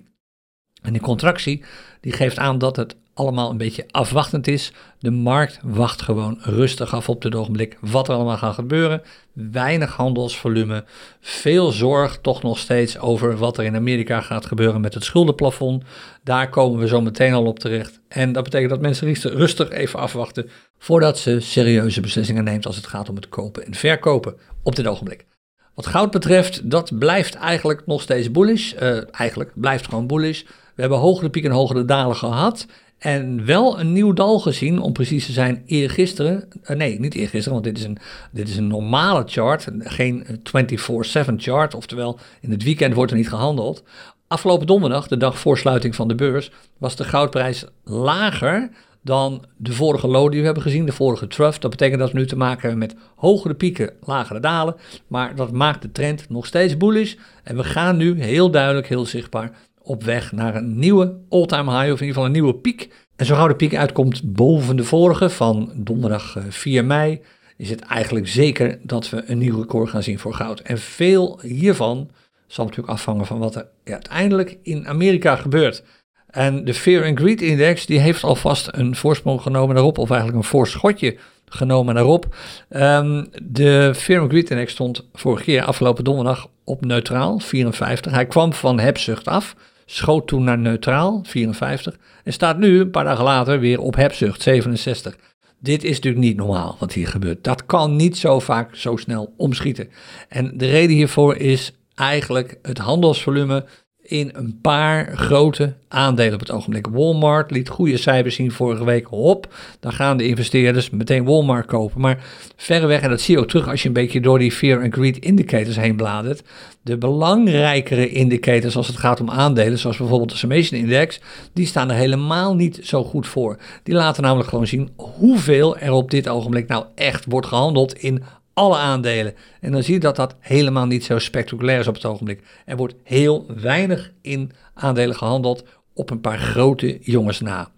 En 0.81 0.93
die 0.93 1.01
contractie 1.01 1.63
die 2.01 2.13
geeft 2.13 2.37
aan 2.37 2.57
dat 2.57 2.75
het 2.75 2.95
allemaal 3.17 3.49
een 3.49 3.57
beetje 3.57 3.85
afwachtend 3.91 4.47
is. 4.47 4.71
De 4.99 5.11
markt 5.11 5.59
wacht 5.63 6.01
gewoon 6.01 6.37
rustig 6.41 6.93
af 6.93 7.09
op 7.09 7.21
dit 7.21 7.35
ogenblik 7.35 7.77
wat 7.81 8.07
er 8.07 8.13
allemaal 8.13 8.37
gaat 8.37 8.53
gebeuren. 8.53 9.01
Weinig 9.33 9.95
handelsvolume, 9.95 10.83
veel 11.21 11.71
zorg 11.71 12.19
toch 12.21 12.43
nog 12.43 12.59
steeds 12.59 12.99
over 12.99 13.37
wat 13.37 13.57
er 13.57 13.63
in 13.63 13.75
Amerika 13.75 14.21
gaat 14.21 14.45
gebeuren 14.45 14.81
met 14.81 14.93
het 14.93 15.03
schuldenplafond. 15.03 15.83
Daar 16.23 16.49
komen 16.49 16.79
we 16.79 16.87
zo 16.87 17.01
meteen 17.01 17.33
al 17.33 17.45
op 17.45 17.59
terecht. 17.59 17.99
En 18.07 18.31
dat 18.31 18.43
betekent 18.43 18.69
dat 18.69 18.81
mensen 18.81 19.15
rustig 19.21 19.69
even 19.69 19.99
afwachten 19.99 20.49
voordat 20.77 21.17
ze 21.17 21.39
serieuze 21.39 22.01
beslissingen 22.01 22.43
neemt 22.43 22.65
als 22.65 22.75
het 22.75 22.87
gaat 22.87 23.09
om 23.09 23.15
het 23.15 23.29
kopen 23.29 23.65
en 23.65 23.73
verkopen 23.73 24.35
op 24.63 24.75
dit 24.75 24.87
ogenblik. 24.87 25.25
Wat 25.73 25.87
goud 25.87 26.11
betreft, 26.11 26.69
dat 26.69 26.99
blijft 26.99 27.35
eigenlijk 27.35 27.85
nog 27.85 28.01
steeds 28.01 28.31
bullish. 28.31 28.73
Uh, 28.73 28.97
eigenlijk 29.11 29.51
blijft 29.55 29.85
gewoon 29.85 30.07
bullish. 30.07 30.43
We 30.77 30.83
hebben 30.83 30.99
hogere 30.99 31.29
pieken 31.29 31.51
en 31.51 31.57
hogere 31.57 31.85
dalen 31.85 32.15
gehad. 32.15 32.67
En 32.97 33.45
wel 33.45 33.79
een 33.79 33.93
nieuw 33.93 34.13
dal 34.13 34.39
gezien, 34.39 34.79
om 34.79 34.93
precies 34.93 35.25
te 35.25 35.31
zijn, 35.31 35.63
eergisteren. 35.65 36.47
Uh, 36.63 36.77
nee, 36.77 36.99
niet 36.99 37.13
eergisteren, 37.13 37.51
want 37.51 37.63
dit 37.63 37.77
is, 37.77 37.83
een, 37.83 37.97
dit 38.31 38.49
is 38.49 38.57
een 38.57 38.67
normale 38.67 39.23
chart. 39.25 39.67
Geen 39.79 40.25
24-7 40.25 41.33
chart, 41.35 41.73
oftewel 41.73 42.19
in 42.41 42.51
het 42.51 42.63
weekend 42.63 42.93
wordt 42.93 43.11
er 43.11 43.17
niet 43.17 43.29
gehandeld. 43.29 43.83
Afgelopen 44.27 44.67
donderdag, 44.67 45.07
de 45.07 45.17
dag 45.17 45.39
voor 45.39 45.57
sluiting 45.57 45.95
van 45.95 46.07
de 46.07 46.15
beurs, 46.15 46.51
was 46.77 46.95
de 46.95 47.03
goudprijs 47.03 47.65
lager 47.83 48.69
dan 49.01 49.45
de 49.57 49.73
vorige 49.73 50.07
low 50.07 50.29
die 50.29 50.39
we 50.39 50.45
hebben 50.45 50.63
gezien, 50.63 50.85
de 50.85 50.91
vorige 50.91 51.27
trough. 51.27 51.59
Dat 51.59 51.71
betekent 51.71 51.99
dat 51.99 52.11
we 52.11 52.17
nu 52.17 52.25
te 52.25 52.37
maken 52.37 52.61
hebben 52.61 52.79
met 52.79 52.95
hogere 53.15 53.53
pieken, 53.53 53.93
lagere 54.03 54.39
dalen. 54.39 54.75
Maar 55.07 55.35
dat 55.35 55.51
maakt 55.51 55.81
de 55.81 55.91
trend 55.91 56.29
nog 56.29 56.45
steeds 56.45 56.77
bullish. 56.77 57.15
En 57.43 57.55
we 57.55 57.63
gaan 57.63 57.97
nu 57.97 58.21
heel 58.21 58.51
duidelijk, 58.51 58.87
heel 58.87 59.05
zichtbaar 59.05 59.51
op 59.87 60.03
weg 60.03 60.31
naar 60.31 60.55
een 60.55 60.79
nieuwe 60.79 61.15
all-time 61.29 61.71
high, 61.71 61.91
of 61.91 61.99
in 61.99 62.05
ieder 62.05 62.07
geval 62.07 62.25
een 62.25 62.31
nieuwe 62.31 62.55
piek. 62.55 62.89
En 63.15 63.25
zo 63.25 63.35
gauw 63.35 63.47
de 63.47 63.55
piek 63.55 63.75
uitkomt 63.75 64.33
boven 64.33 64.75
de 64.75 64.83
vorige 64.83 65.29
van 65.29 65.71
donderdag 65.75 66.37
4 66.49 66.79
eh, 66.79 66.87
mei, 66.87 67.21
is 67.57 67.69
het 67.69 67.81
eigenlijk 67.81 68.27
zeker 68.27 68.79
dat 68.81 69.09
we 69.09 69.23
een 69.25 69.37
nieuw 69.37 69.59
record 69.59 69.89
gaan 69.89 70.03
zien 70.03 70.19
voor 70.19 70.33
goud. 70.33 70.59
En 70.59 70.77
veel 70.77 71.39
hiervan 71.41 72.09
zal 72.47 72.65
natuurlijk 72.65 72.93
afhangen 72.93 73.25
van 73.25 73.39
wat 73.39 73.55
er 73.55 73.67
uiteindelijk 73.83 74.57
in 74.63 74.87
Amerika 74.87 75.35
gebeurt. 75.35 75.83
En 76.27 76.65
de 76.65 76.73
Fear 76.73 77.05
and 77.05 77.19
Greed 77.19 77.41
Index 77.41 77.85
die 77.85 77.99
heeft 77.99 78.23
alvast 78.23 78.67
een 78.71 78.95
voorsprong 78.95 79.41
genomen 79.41 79.75
daarop, 79.75 79.97
of 79.97 80.09
eigenlijk 80.09 80.39
een 80.43 80.49
voorschotje 80.49 81.17
genomen 81.45 81.95
daarop. 81.95 82.35
Um, 82.69 83.27
de 83.41 83.91
Fear 83.95 84.21
and 84.21 84.29
Greed 84.29 84.49
Index 84.49 84.71
stond 84.71 85.07
vorige 85.13 85.43
keer 85.43 85.63
afgelopen 85.63 86.03
donderdag 86.03 86.47
op 86.63 86.85
neutraal, 86.85 87.39
54. 87.39 88.11
Hij 88.11 88.25
kwam 88.25 88.53
van 88.53 88.79
hebzucht 88.79 89.27
af 89.27 89.55
schoot 89.89 90.27
toen 90.27 90.43
naar 90.43 90.57
neutraal, 90.57 91.19
54, 91.23 91.97
en 92.23 92.33
staat 92.33 92.57
nu 92.57 92.79
een 92.79 92.91
paar 92.91 93.03
dagen 93.03 93.23
later 93.23 93.59
weer 93.59 93.79
op 93.79 93.95
hebzucht, 93.95 94.41
67. 94.41 95.17
Dit 95.59 95.83
is 95.83 95.95
natuurlijk 95.95 96.25
niet 96.25 96.37
normaal 96.37 96.75
wat 96.79 96.93
hier 96.93 97.07
gebeurt. 97.07 97.43
Dat 97.43 97.65
kan 97.65 97.95
niet 97.95 98.17
zo 98.17 98.39
vaak 98.39 98.75
zo 98.75 98.95
snel 98.95 99.33
omschieten. 99.37 99.89
En 100.29 100.57
de 100.57 100.69
reden 100.69 100.95
hiervoor 100.95 101.35
is 101.35 101.73
eigenlijk 101.95 102.59
het 102.61 102.77
handelsvolume 102.77 103.65
in 104.07 104.29
een 104.33 104.59
paar 104.61 105.17
grote 105.17 105.73
aandelen 105.87 106.33
op 106.33 106.39
het 106.39 106.51
ogenblik. 106.51 106.87
Walmart 106.87 107.51
liet 107.51 107.69
goede 107.69 107.97
cijfers 107.97 108.35
zien 108.35 108.51
vorige 108.51 108.85
week. 108.85 109.05
Hop, 109.05 109.53
dan 109.79 109.91
gaan 109.91 110.17
de 110.17 110.27
investeerders 110.27 110.89
meteen 110.89 111.25
Walmart 111.25 111.65
kopen. 111.65 112.01
Maar 112.01 112.23
verreweg, 112.55 113.01
en 113.01 113.09
dat 113.09 113.21
zie 113.21 113.35
je 113.35 113.41
ook 113.41 113.47
terug 113.47 113.67
als 113.69 113.81
je 113.81 113.87
een 113.87 113.93
beetje 113.93 114.21
door 114.21 114.39
die 114.39 114.51
fear 114.51 114.83
and 114.83 114.93
greed 114.93 115.17
indicators 115.17 115.75
heen 115.75 115.95
bladert. 115.95 116.43
De 116.81 116.97
belangrijkere 116.97 118.09
indicators 118.09 118.75
als 118.75 118.87
het 118.87 118.97
gaat 118.97 119.19
om 119.21 119.29
aandelen, 119.29 119.79
zoals 119.79 119.97
bijvoorbeeld 119.97 120.31
de 120.31 120.37
Summation 120.37 120.79
Index, 120.79 121.19
die 121.53 121.65
staan 121.65 121.89
er 121.89 121.95
helemaal 121.95 122.55
niet 122.55 122.79
zo 122.83 123.03
goed 123.03 123.27
voor. 123.27 123.57
Die 123.83 123.95
laten 123.95 124.23
namelijk 124.23 124.49
gewoon 124.49 124.67
zien 124.67 124.89
hoeveel 124.95 125.77
er 125.77 125.91
op 125.91 126.11
dit 126.11 126.29
ogenblik 126.29 126.67
nou 126.67 126.85
echt 126.95 127.25
wordt 127.27 127.47
gehandeld 127.47 127.93
in 127.93 128.23
alle 128.57 128.77
aandelen. 128.77 129.33
En 129.61 129.71
dan 129.71 129.83
zie 129.83 129.93
je 129.93 129.99
dat 129.99 130.15
dat 130.15 130.35
helemaal 130.39 130.85
niet 130.85 131.03
zo 131.03 131.19
spectaculair 131.19 131.79
is 131.79 131.87
op 131.87 131.93
het 131.93 132.05
ogenblik. 132.05 132.43
Er 132.65 132.77
wordt 132.77 132.95
heel 133.03 133.45
weinig 133.61 134.11
in 134.21 134.51
aandelen 134.73 135.15
gehandeld 135.15 135.63
op 135.93 136.09
een 136.09 136.21
paar 136.21 136.37
grote 136.37 136.97
jongens 137.01 137.39
na. 137.39 137.71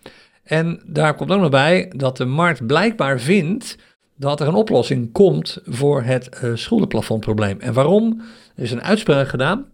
En 0.44 0.82
daar 0.86 1.16
komt 1.16 1.32
ook 1.32 1.40
nog 1.40 1.50
bij 1.50 1.92
dat 1.96 2.18
de 2.18 2.26
markt 2.26 2.68
blijkbaar 2.68 3.20
vindt 3.20 3.78
dat 4.16 4.40
er 4.40 4.48
een 4.48 4.54
oplossing 4.54 5.12
komt 5.12 5.58
voor 5.66 6.04
het 6.04 6.40
uh, 6.44 6.56
schuldenplafondprobleem. 6.56 7.60
En 7.60 7.74
waarom? 7.74 8.22
Er 8.56 8.64
is 8.64 8.72
een 8.72 8.84
uitspraak 8.84 9.28
gedaan 9.28 9.66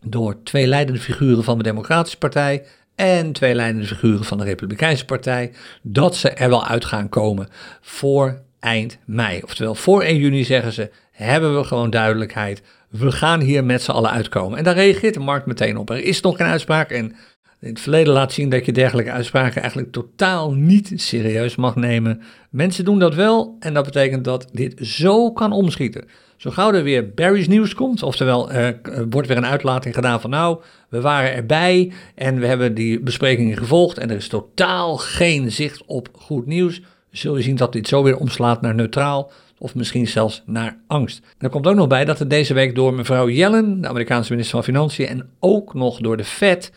door 0.00 0.42
twee 0.42 0.66
leidende 0.66 1.00
figuren 1.00 1.44
van 1.44 1.58
de 1.58 1.64
Democratische 1.64 2.18
Partij 2.18 2.64
en 2.94 3.32
twee 3.32 3.54
leidende 3.54 3.86
figuren 3.86 4.24
van 4.24 4.38
de 4.38 4.44
Republikeinse 4.44 5.04
Partij, 5.04 5.52
dat 5.82 6.16
ze 6.16 6.30
er 6.30 6.48
wel 6.48 6.66
uit 6.66 6.84
gaan 6.84 7.08
komen 7.08 7.48
voor 7.80 8.44
eind 8.66 8.98
mei. 9.04 9.42
Oftewel, 9.42 9.74
voor 9.74 10.02
1 10.02 10.16
juni 10.16 10.44
zeggen 10.44 10.72
ze, 10.72 10.90
hebben 11.10 11.56
we 11.56 11.64
gewoon 11.64 11.90
duidelijkheid. 11.90 12.62
We 12.90 13.12
gaan 13.12 13.40
hier 13.40 13.64
met 13.64 13.82
z'n 13.82 13.90
allen 13.90 14.10
uitkomen. 14.10 14.58
En 14.58 14.64
daar 14.64 14.74
reageert 14.74 15.14
de 15.14 15.20
markt 15.20 15.46
meteen 15.46 15.76
op. 15.76 15.90
Er 15.90 16.04
is 16.04 16.20
nog 16.20 16.36
geen 16.36 16.46
uitspraak 16.46 16.90
en 16.90 17.16
in 17.60 17.68
het 17.68 17.80
verleden 17.80 18.12
laat 18.12 18.32
zien 18.32 18.48
dat 18.48 18.66
je 18.66 18.72
dergelijke 18.72 19.10
uitspraken 19.10 19.60
eigenlijk 19.60 19.92
totaal 19.92 20.52
niet 20.52 20.92
serieus 20.94 21.56
mag 21.56 21.76
nemen. 21.76 22.22
Mensen 22.50 22.84
doen 22.84 22.98
dat 22.98 23.14
wel 23.14 23.56
en 23.60 23.74
dat 23.74 23.84
betekent 23.84 24.24
dat 24.24 24.48
dit 24.52 24.74
zo 24.86 25.32
kan 25.32 25.52
omschieten. 25.52 26.04
Zo 26.36 26.50
gauw 26.50 26.72
er 26.72 26.82
weer 26.82 27.14
Barry's 27.14 27.48
nieuws 27.48 27.74
komt, 27.74 28.02
oftewel 28.02 28.50
er 28.50 28.80
wordt 29.10 29.28
weer 29.28 29.36
een 29.36 29.46
uitlating 29.46 29.94
gedaan 29.94 30.20
van 30.20 30.30
nou, 30.30 30.60
we 30.88 31.00
waren 31.00 31.32
erbij 31.34 31.92
en 32.14 32.40
we 32.40 32.46
hebben 32.46 32.74
die 32.74 33.00
besprekingen 33.00 33.56
gevolgd 33.56 33.98
en 33.98 34.10
er 34.10 34.16
is 34.16 34.28
totaal 34.28 34.96
geen 34.96 35.52
zicht 35.52 35.84
op 35.84 36.08
goed 36.12 36.46
nieuws 36.46 36.80
zul 37.16 37.36
je 37.36 37.42
zien 37.42 37.56
dat 37.56 37.72
dit 37.72 37.88
zo 37.88 38.02
weer 38.02 38.16
omslaat 38.16 38.60
naar 38.60 38.74
neutraal 38.74 39.30
of 39.58 39.74
misschien 39.74 40.06
zelfs 40.06 40.42
naar 40.46 40.78
angst. 40.86 41.22
Er 41.38 41.48
komt 41.48 41.66
ook 41.66 41.74
nog 41.74 41.86
bij 41.86 42.04
dat 42.04 42.20
er 42.20 42.28
deze 42.28 42.54
week 42.54 42.74
door 42.74 42.94
mevrouw 42.94 43.28
Yellen, 43.28 43.80
de 43.80 43.88
Amerikaanse 43.88 44.30
minister 44.30 44.54
van 44.54 44.64
Financiën, 44.64 45.06
en 45.06 45.30
ook 45.40 45.74
nog 45.74 46.00
door 46.00 46.16
de 46.16 46.24
Fed 46.24 46.72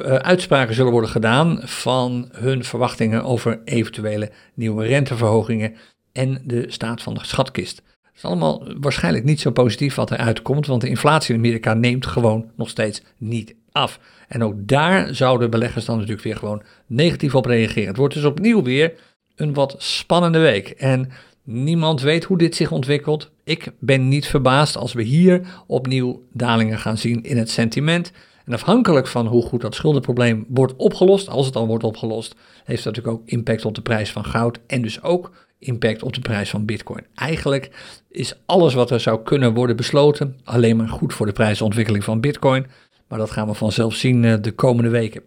uh, 0.00 0.14
uitspraken 0.14 0.74
zullen 0.74 0.92
worden 0.92 1.10
gedaan 1.10 1.60
van 1.62 2.28
hun 2.32 2.64
verwachtingen 2.64 3.24
over 3.24 3.60
eventuele 3.64 4.30
nieuwe 4.54 4.86
renteverhogingen 4.86 5.74
en 6.12 6.42
de 6.44 6.64
staat 6.68 7.02
van 7.02 7.14
de 7.14 7.24
schatkist. 7.24 7.82
Het 8.02 8.16
is 8.16 8.24
allemaal 8.24 8.68
waarschijnlijk 8.80 9.24
niet 9.24 9.40
zo 9.40 9.50
positief 9.50 9.94
wat 9.94 10.10
eruit 10.10 10.42
komt, 10.42 10.66
want 10.66 10.80
de 10.80 10.88
inflatie 10.88 11.34
in 11.34 11.40
Amerika 11.40 11.74
neemt 11.74 12.06
gewoon 12.06 12.50
nog 12.56 12.68
steeds 12.68 13.02
niet 13.16 13.54
af. 13.72 14.00
En 14.28 14.44
ook 14.44 14.54
daar 14.56 15.14
zouden 15.14 15.50
beleggers 15.50 15.84
dan 15.84 15.94
natuurlijk 15.94 16.22
weer 16.22 16.36
gewoon 16.36 16.62
negatief 16.86 17.34
op 17.34 17.46
reageren. 17.46 17.88
Het 17.88 17.96
wordt 17.96 18.14
dus 18.14 18.24
opnieuw 18.24 18.62
weer 18.62 18.92
een 19.36 19.54
wat 19.54 19.74
spannende 19.78 20.38
week. 20.38 20.68
En 20.68 21.10
niemand 21.42 22.00
weet 22.00 22.24
hoe 22.24 22.38
dit 22.38 22.56
zich 22.56 22.70
ontwikkelt. 22.72 23.30
Ik 23.44 23.72
ben 23.78 24.08
niet 24.08 24.26
verbaasd 24.26 24.76
als 24.76 24.92
we 24.92 25.02
hier 25.02 25.40
opnieuw 25.66 26.22
dalingen 26.32 26.78
gaan 26.78 26.98
zien 26.98 27.22
in 27.22 27.36
het 27.36 27.50
sentiment. 27.50 28.12
En 28.44 28.52
afhankelijk 28.52 29.06
van 29.06 29.26
hoe 29.26 29.42
goed 29.42 29.60
dat 29.60 29.74
schuldenprobleem 29.74 30.44
wordt 30.48 30.76
opgelost, 30.76 31.28
als 31.28 31.46
het 31.46 31.56
al 31.56 31.66
wordt 31.66 31.84
opgelost, 31.84 32.34
heeft 32.64 32.84
dat 32.84 32.94
natuurlijk 32.94 33.22
ook 33.22 33.28
impact 33.28 33.64
op 33.64 33.74
de 33.74 33.82
prijs 33.82 34.12
van 34.12 34.24
goud 34.24 34.58
en 34.66 34.82
dus 34.82 35.02
ook 35.02 35.30
impact 35.58 36.02
op 36.02 36.14
de 36.14 36.20
prijs 36.20 36.50
van 36.50 36.64
Bitcoin. 36.64 37.06
Eigenlijk 37.14 37.70
is 38.10 38.38
alles 38.46 38.74
wat 38.74 38.90
er 38.90 39.00
zou 39.00 39.22
kunnen 39.22 39.54
worden 39.54 39.76
besloten 39.76 40.36
alleen 40.44 40.76
maar 40.76 40.88
goed 40.88 41.14
voor 41.14 41.26
de 41.26 41.32
prijsontwikkeling 41.32 42.04
van 42.04 42.20
Bitcoin. 42.20 42.66
Maar 43.08 43.18
dat 43.18 43.30
gaan 43.30 43.46
we 43.46 43.54
vanzelf 43.54 43.94
zien 43.94 44.24
eh, 44.24 44.34
de 44.40 44.52
komende 44.52 44.90
weken. 44.90 45.22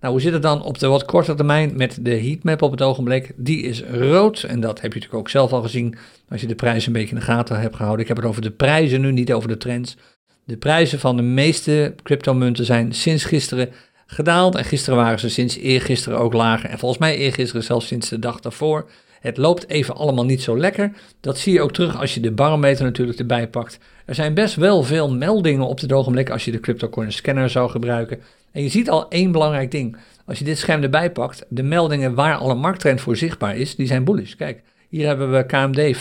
Nou, 0.00 0.12
hoe 0.12 0.20
zit 0.20 0.32
het 0.32 0.42
dan 0.42 0.62
op 0.62 0.78
de 0.78 0.86
wat 0.86 1.04
korte 1.04 1.34
termijn 1.34 1.72
met 1.76 1.98
de 2.00 2.20
heatmap 2.20 2.62
op 2.62 2.70
het 2.70 2.82
ogenblik? 2.82 3.32
Die 3.36 3.62
is 3.62 3.82
rood 3.82 4.42
en 4.42 4.60
dat 4.60 4.80
heb 4.80 4.92
je 4.92 4.98
natuurlijk 4.98 5.14
ook 5.14 5.28
zelf 5.28 5.52
al 5.52 5.62
gezien 5.62 5.96
als 6.28 6.40
je 6.40 6.46
de 6.46 6.54
prijzen 6.54 6.86
een 6.86 7.00
beetje 7.00 7.14
in 7.14 7.20
de 7.20 7.26
gaten 7.26 7.60
hebt 7.60 7.76
gehouden. 7.76 8.02
Ik 8.02 8.08
heb 8.08 8.16
het 8.16 8.26
over 8.26 8.42
de 8.42 8.50
prijzen 8.50 9.00
nu, 9.00 9.12
niet 9.12 9.32
over 9.32 9.48
de 9.48 9.56
trends. 9.56 9.96
De 10.44 10.56
prijzen 10.56 10.98
van 10.98 11.16
de 11.16 11.22
meeste 11.22 11.94
cryptomunten 12.02 12.64
zijn 12.64 12.94
sinds 12.94 13.24
gisteren 13.24 13.68
gedaald 14.06 14.54
en 14.54 14.64
gisteren 14.64 14.98
waren 14.98 15.18
ze 15.18 15.28
sinds 15.28 15.56
eergisteren 15.56 16.18
ook 16.18 16.32
lager 16.32 16.70
en 16.70 16.78
volgens 16.78 17.00
mij 17.00 17.16
eergisteren 17.16 17.64
zelfs 17.64 17.86
sinds 17.86 18.08
de 18.08 18.18
dag 18.18 18.40
daarvoor. 18.40 18.90
Het 19.20 19.36
loopt 19.36 19.68
even 19.68 19.96
allemaal 19.96 20.24
niet 20.24 20.42
zo 20.42 20.58
lekker. 20.58 20.92
Dat 21.20 21.38
zie 21.38 21.52
je 21.52 21.60
ook 21.60 21.72
terug 21.72 22.00
als 22.00 22.14
je 22.14 22.20
de 22.20 22.32
barometer 22.32 22.84
natuurlijk 22.84 23.18
erbij 23.18 23.48
pakt. 23.48 23.78
Er 24.04 24.14
zijn 24.14 24.34
best 24.34 24.54
wel 24.54 24.82
veel 24.82 25.14
meldingen 25.14 25.66
op 25.66 25.80
dit 25.80 25.92
ogenblik 25.92 26.30
als 26.30 26.44
je 26.44 26.50
de 26.50 26.60
CryptoCoin 26.60 27.12
scanner 27.12 27.50
zou 27.50 27.70
gebruiken. 27.70 28.20
En 28.56 28.62
je 28.62 28.68
ziet 28.68 28.90
al 28.90 29.08
één 29.08 29.32
belangrijk 29.32 29.70
ding. 29.70 29.96
Als 30.26 30.38
je 30.38 30.44
dit 30.44 30.58
scherm 30.58 30.82
erbij 30.82 31.12
pakt, 31.12 31.44
de 31.48 31.62
meldingen 31.62 32.14
waar 32.14 32.36
alle 32.36 32.54
markttrend 32.54 33.00
voor 33.00 33.16
zichtbaar 33.16 33.56
is, 33.56 33.76
die 33.76 33.86
zijn 33.86 34.04
bullish. 34.04 34.34
Kijk, 34.34 34.62
hier 34.88 35.06
hebben 35.06 35.32
we 35.32 35.46
KMD 35.46 35.96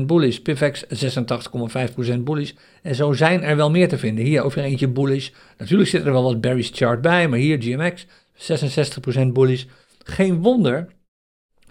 95% 0.00 0.06
bullish, 0.06 0.38
Pivx 0.38 0.84
86,5% 0.84 2.18
bullish. 2.18 2.52
En 2.82 2.94
zo 2.94 3.12
zijn 3.12 3.42
er 3.42 3.56
wel 3.56 3.70
meer 3.70 3.88
te 3.88 3.98
vinden. 3.98 4.24
Hier 4.24 4.42
over 4.42 4.62
eentje 4.62 4.88
bullish. 4.88 5.30
Natuurlijk 5.58 5.90
zit 5.90 6.04
er 6.04 6.12
wel 6.12 6.22
wat 6.22 6.40
Barry's 6.40 6.70
chart 6.74 7.00
bij, 7.00 7.28
maar 7.28 7.38
hier 7.38 7.62
GMX 7.62 8.06
66% 8.34 9.26
bullish. 9.32 9.64
Geen 10.04 10.42
wonder 10.42 10.88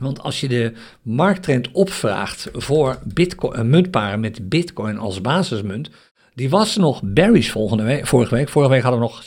want 0.02 0.22
als 0.22 0.40
je 0.40 0.48
de 0.48 0.74
markttrend 1.02 1.72
opvraagt 1.72 2.50
voor 2.54 3.00
bitcoin, 3.04 3.54
eh, 3.54 3.64
muntparen 3.64 4.20
met 4.20 4.50
bitcoin 4.50 4.98
als 4.98 5.22
basismunt, 5.22 5.90
die 6.34 6.50
was 6.50 6.78
nog 6.78 7.02
berries 7.04 7.52
vorige 7.52 7.84
week. 7.84 8.08
Vorige 8.50 8.72
week 8.72 8.82
hadden 8.82 9.02
we 9.02 9.08
nog 9.08 9.24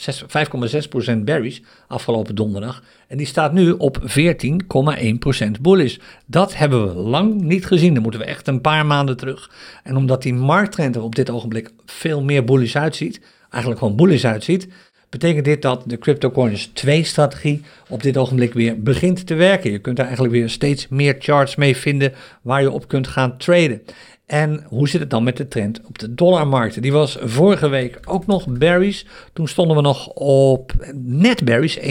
5,6% 1.15 1.17
berries 1.23 1.61
afgelopen 1.87 2.35
donderdag. 2.35 2.83
En 3.07 3.17
die 3.17 3.25
staat 3.25 3.53
nu 3.53 3.71
op 3.71 3.97
14,1% 4.01 5.61
bullish. 5.61 5.97
Dat 6.25 6.55
hebben 6.55 6.87
we 6.87 6.93
lang 6.93 7.41
niet 7.41 7.65
gezien. 7.65 7.93
Dan 7.93 8.03
moeten 8.03 8.21
we 8.21 8.25
echt 8.25 8.47
een 8.47 8.61
paar 8.61 8.85
maanden 8.85 9.17
terug. 9.17 9.51
En 9.83 9.95
omdat 9.95 10.21
die 10.21 10.33
markttrend 10.33 10.95
er 10.95 11.01
op 11.01 11.15
dit 11.15 11.29
ogenblik 11.29 11.71
veel 11.85 12.21
meer 12.23 12.43
bullish 12.43 12.75
uitziet, 12.75 13.21
eigenlijk 13.49 13.81
gewoon 13.81 13.97
bullish 13.97 14.23
uitziet, 14.23 14.67
betekent 15.09 15.45
dit 15.45 15.61
dat 15.61 15.83
de 15.85 15.97
CryptoCoins 15.97 16.69
2-strategie 16.69 17.61
op 17.89 18.03
dit 18.03 18.17
ogenblik 18.17 18.53
weer 18.53 18.81
begint 18.81 19.27
te 19.27 19.33
werken. 19.33 19.71
Je 19.71 19.79
kunt 19.79 19.95
daar 19.95 20.05
eigenlijk 20.05 20.35
weer 20.35 20.49
steeds 20.49 20.87
meer 20.87 21.15
charts 21.19 21.55
mee 21.55 21.77
vinden 21.77 22.13
waar 22.41 22.61
je 22.61 22.71
op 22.71 22.87
kunt 22.87 23.07
gaan 23.07 23.37
traden. 23.37 23.81
En 24.25 24.65
hoe 24.67 24.89
zit 24.89 25.01
het 25.01 25.09
dan 25.09 25.23
met 25.23 25.37
de 25.37 25.47
trend 25.47 25.81
op 25.85 25.99
de 25.99 26.13
dollarmarkten? 26.13 26.81
Die 26.81 26.91
was 26.91 27.17
vorige 27.21 27.67
week 27.67 27.99
ook 28.05 28.25
nog 28.25 28.47
berries. 28.47 29.05
Toen 29.33 29.47
stonden 29.47 29.75
we 29.75 29.81
nog 29.81 30.07
op 30.13 30.73
net 30.93 31.43
berries, 31.43 31.79
1,9%. 31.79 31.83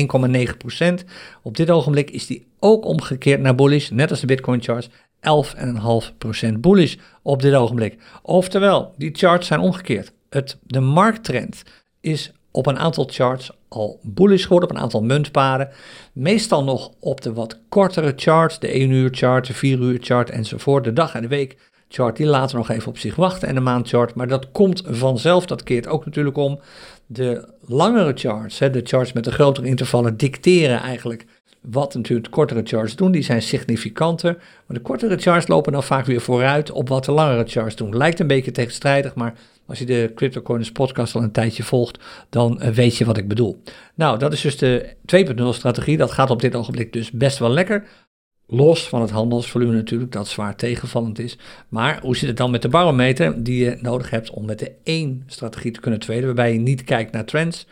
Op 1.42 1.56
dit 1.56 1.70
ogenblik 1.70 2.10
is 2.10 2.26
die 2.26 2.46
ook 2.58 2.84
omgekeerd 2.84 3.40
naar 3.40 3.54
bullish, 3.54 3.88
net 3.88 4.10
als 4.10 4.20
de 4.20 4.26
Bitcoin 4.26 4.62
charts. 4.62 4.88
11,5% 4.88 6.52
bullish 6.58 6.96
op 7.22 7.42
dit 7.42 7.54
ogenblik. 7.54 7.98
Oftewel, 8.22 8.94
die 8.96 9.10
charts 9.12 9.46
zijn 9.46 9.60
omgekeerd. 9.60 10.12
Het, 10.30 10.58
de 10.62 10.80
markttrend 10.80 11.62
is 12.00 12.32
op 12.50 12.66
een 12.66 12.78
aantal 12.78 13.08
charts 13.10 13.50
al 13.68 14.00
bullish 14.02 14.42
geworden, 14.42 14.68
op 14.68 14.76
een 14.76 14.82
aantal 14.82 15.02
muntparen. 15.02 15.68
Meestal 16.12 16.64
nog 16.64 16.90
op 17.00 17.20
de 17.20 17.32
wat 17.32 17.60
kortere 17.68 18.12
charts, 18.16 18.58
de 18.58 18.68
1 18.68 18.90
uur 18.90 19.08
chart, 19.12 19.46
de 19.46 19.54
4 19.54 19.78
uur 19.78 19.98
chart 20.00 20.30
enzovoort. 20.30 20.84
De 20.84 20.92
dag 20.92 21.14
en 21.14 21.22
de 21.22 21.28
week 21.28 21.56
chart, 21.94 22.16
die 22.16 22.26
laten 22.26 22.56
nog 22.56 22.70
even 22.70 22.88
op 22.88 22.98
zich 22.98 23.16
wachten 23.16 23.48
en 23.48 23.54
de 23.54 23.60
maandchart. 23.60 24.14
Maar 24.14 24.28
dat 24.28 24.50
komt 24.52 24.82
vanzelf, 24.86 25.46
dat 25.46 25.62
keert 25.62 25.86
ook 25.86 26.04
natuurlijk 26.04 26.36
om. 26.36 26.60
De 27.06 27.48
langere 27.66 28.12
charts, 28.14 28.58
de 28.58 28.80
charts 28.84 29.12
met 29.12 29.24
de 29.24 29.32
grotere 29.32 29.66
intervallen, 29.66 30.16
dicteren 30.16 30.80
eigenlijk 30.80 31.24
wat 31.60 31.94
natuurlijk 31.94 32.26
de 32.26 32.32
kortere 32.32 32.60
charts 32.64 32.96
doen. 32.96 33.12
Die 33.12 33.22
zijn 33.22 33.42
significanter. 33.42 34.32
Maar 34.66 34.76
de 34.76 34.82
kortere 34.82 35.16
charts 35.16 35.46
lopen 35.46 35.72
dan 35.72 35.82
vaak 35.82 36.06
weer 36.06 36.20
vooruit 36.20 36.70
op 36.70 36.88
wat 36.88 37.04
de 37.04 37.12
langere 37.12 37.44
charts 37.46 37.76
doen. 37.76 37.96
Lijkt 37.96 38.20
een 38.20 38.26
beetje 38.26 38.50
tegenstrijdig, 38.50 39.14
maar 39.14 39.34
als 39.66 39.78
je 39.78 39.84
de 39.84 40.12
CryptoCoins 40.14 40.72
podcast 40.72 41.14
al 41.14 41.22
een 41.22 41.32
tijdje 41.32 41.62
volgt, 41.62 41.98
dan 42.30 42.60
eh, 42.60 42.70
weet 42.70 42.96
je 42.96 43.04
wat 43.04 43.16
ik 43.16 43.28
bedoel. 43.28 43.62
Nou, 43.94 44.18
dat 44.18 44.32
is 44.32 44.40
dus 44.40 44.58
de 44.58 44.94
2.0 45.16 45.44
strategie. 45.48 45.96
Dat 45.96 46.10
gaat 46.10 46.30
op 46.30 46.40
dit 46.40 46.54
ogenblik 46.54 46.92
dus 46.92 47.10
best 47.10 47.38
wel 47.38 47.50
lekker. 47.50 47.84
Los 48.46 48.88
van 48.88 49.00
het 49.00 49.10
handelsvolume 49.10 49.72
natuurlijk, 49.72 50.12
dat 50.12 50.28
zwaar 50.28 50.56
tegenvallend 50.56 51.18
is. 51.18 51.38
Maar 51.68 52.00
hoe 52.02 52.16
zit 52.16 52.28
het 52.28 52.36
dan 52.36 52.50
met 52.50 52.62
de 52.62 52.68
barometer 52.68 53.42
die 53.42 53.64
je 53.64 53.78
nodig 53.80 54.10
hebt 54.10 54.30
om 54.30 54.44
met 54.44 54.58
de 54.58 54.72
één 54.82 55.22
strategie 55.26 55.70
te 55.70 55.80
kunnen 55.80 56.00
traden, 56.00 56.24
waarbij 56.24 56.52
je 56.52 56.58
niet 56.58 56.84
kijkt 56.84 57.12
naar 57.12 57.24
trends? 57.24 57.66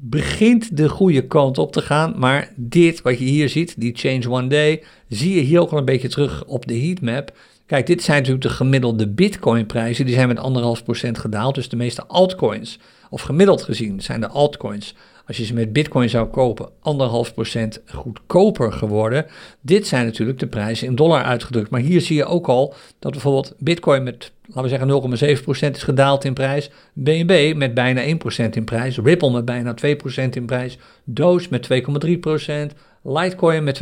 begint 0.00 0.76
de 0.76 0.88
goede 0.88 1.26
kant 1.26 1.58
op 1.58 1.72
te 1.72 1.82
gaan. 1.82 2.14
Maar 2.16 2.52
dit 2.56 3.02
wat 3.02 3.18
je 3.18 3.24
hier 3.24 3.48
ziet, 3.48 3.80
die 3.80 3.96
change 3.96 4.30
one 4.30 4.46
day, 4.46 4.82
zie 5.08 5.34
je 5.34 5.40
hier 5.40 5.60
ook 5.60 5.70
al 5.70 5.78
een 5.78 5.84
beetje 5.84 6.08
terug 6.08 6.44
op 6.44 6.66
de 6.66 6.78
heatmap. 6.78 7.36
Kijk, 7.66 7.86
dit 7.86 8.02
zijn 8.02 8.18
natuurlijk 8.18 8.44
de 8.44 8.50
gemiddelde 8.50 9.08
bitcoin-prijzen. 9.08 10.06
Die 10.06 10.14
zijn 10.14 10.28
met 10.28 10.38
anderhalf 10.38 10.84
procent 10.84 11.18
gedaald. 11.18 11.54
Dus 11.54 11.68
de 11.68 11.76
meeste 11.76 12.06
altcoins, 12.06 12.78
of 13.10 13.22
gemiddeld 13.22 13.62
gezien, 13.62 14.00
zijn 14.00 14.20
de 14.20 14.28
altcoins 14.28 14.94
als 15.28 15.36
je 15.36 15.44
ze 15.44 15.54
met 15.54 15.72
bitcoin 15.72 16.08
zou 16.08 16.26
kopen, 16.26 16.68
anderhalf 16.80 17.34
procent 17.34 17.80
goedkoper 17.86 18.72
geworden. 18.72 19.26
Dit 19.60 19.86
zijn 19.86 20.04
natuurlijk 20.04 20.38
de 20.38 20.46
prijzen 20.46 20.86
in 20.86 20.94
dollar 20.94 21.22
uitgedrukt. 21.22 21.70
Maar 21.70 21.80
hier 21.80 22.00
zie 22.00 22.16
je 22.16 22.24
ook 22.24 22.48
al 22.48 22.74
dat 22.98 23.12
bijvoorbeeld 23.12 23.54
bitcoin 23.58 24.02
met, 24.02 24.32
laten 24.46 24.62
we 24.62 24.68
zeggen, 24.68 25.36
0,7 25.36 25.42
procent 25.42 25.76
is 25.76 25.82
gedaald 25.82 26.24
in 26.24 26.34
prijs. 26.34 26.70
BNB 26.92 27.52
met 27.56 27.74
bijna 27.74 28.00
1 28.00 28.18
procent 28.18 28.56
in 28.56 28.64
prijs. 28.64 28.98
Ripple 28.98 29.30
met 29.30 29.44
bijna 29.44 29.74
2 29.74 29.96
procent 29.96 30.36
in 30.36 30.46
prijs. 30.46 30.78
Doge 31.04 31.46
met 31.50 31.68
2,3 32.06 32.18
procent. 32.20 32.74
Litecoin 33.02 33.64
met 33.64 33.80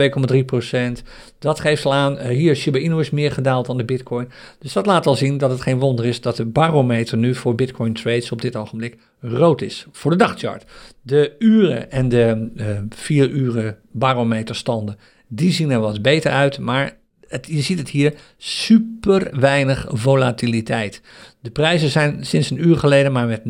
2,3%. 1.00 1.02
Dat 1.38 1.60
geeft 1.60 1.84
al 1.84 1.94
aan, 1.94 2.18
uh, 2.18 2.26
hier 2.26 2.56
Shiba 2.56 2.78
Inu 2.78 3.00
is 3.00 3.10
meer 3.10 3.32
gedaald 3.32 3.66
dan 3.66 3.76
de 3.76 3.84
Bitcoin. 3.84 4.28
Dus 4.58 4.72
dat 4.72 4.86
laat 4.86 5.06
al 5.06 5.14
zien 5.14 5.38
dat 5.38 5.50
het 5.50 5.60
geen 5.60 5.78
wonder 5.78 6.04
is 6.04 6.20
dat 6.20 6.36
de 6.36 6.44
barometer 6.44 7.18
nu 7.18 7.34
voor 7.34 7.54
Bitcoin 7.54 7.92
trades 7.92 8.32
op 8.32 8.42
dit 8.42 8.56
ogenblik 8.56 8.96
rood 9.20 9.62
is. 9.62 9.86
Voor 9.92 10.10
de 10.10 10.16
dagchart. 10.16 10.64
De 11.02 11.34
uren 11.38 11.90
en 11.90 12.08
de 12.08 12.48
uh, 12.56 12.66
vier 12.88 13.30
uren 13.30 13.78
barometerstanden, 13.90 14.98
die 15.28 15.52
zien 15.52 15.70
er 15.70 15.80
wat 15.80 16.02
beter 16.02 16.30
uit, 16.30 16.58
maar 16.58 16.96
je 17.40 17.60
ziet 17.60 17.78
het 17.78 17.88
hier, 17.88 18.14
super 18.36 19.40
weinig 19.40 19.86
volatiliteit. 19.88 21.00
De 21.40 21.50
prijzen 21.50 21.90
zijn 21.90 22.26
sinds 22.26 22.50
een 22.50 22.66
uur 22.66 22.76
geleden 22.76 23.12
maar 23.12 23.26
met 23.26 23.40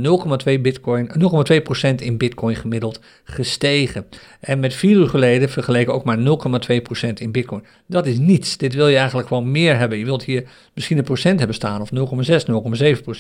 0,2 0.49 0.61
bitcoin, 0.61 1.11
0,2% 1.91 1.95
in 1.97 2.17
bitcoin 2.17 2.57
gemiddeld 2.57 3.01
gestegen. 3.25 4.07
En 4.41 4.61
met 4.61 4.75
vier 4.75 4.97
uur 4.97 5.09
geleden 5.09 5.49
vergeleken 5.49 5.95
ook 5.95 6.05
maar 6.05 6.19
0,2% 6.19 7.13
in 7.15 7.33
bitcoin. 7.33 7.65
Dat 7.87 8.07
is 8.07 8.19
niets. 8.19 8.57
Dit 8.57 8.75
wil 8.75 8.89
je 8.89 8.97
eigenlijk 8.97 9.29
gewoon 9.29 9.51
meer 9.51 9.79
hebben. 9.79 9.99
Je 9.99 10.05
wilt 10.05 10.25
hier 10.25 10.49
misschien 10.75 10.99
een 10.99 11.05
procent 11.05 11.39
hebben 11.39 11.57
staan 11.57 11.81
of 11.81 11.91
0,6, 11.91 12.01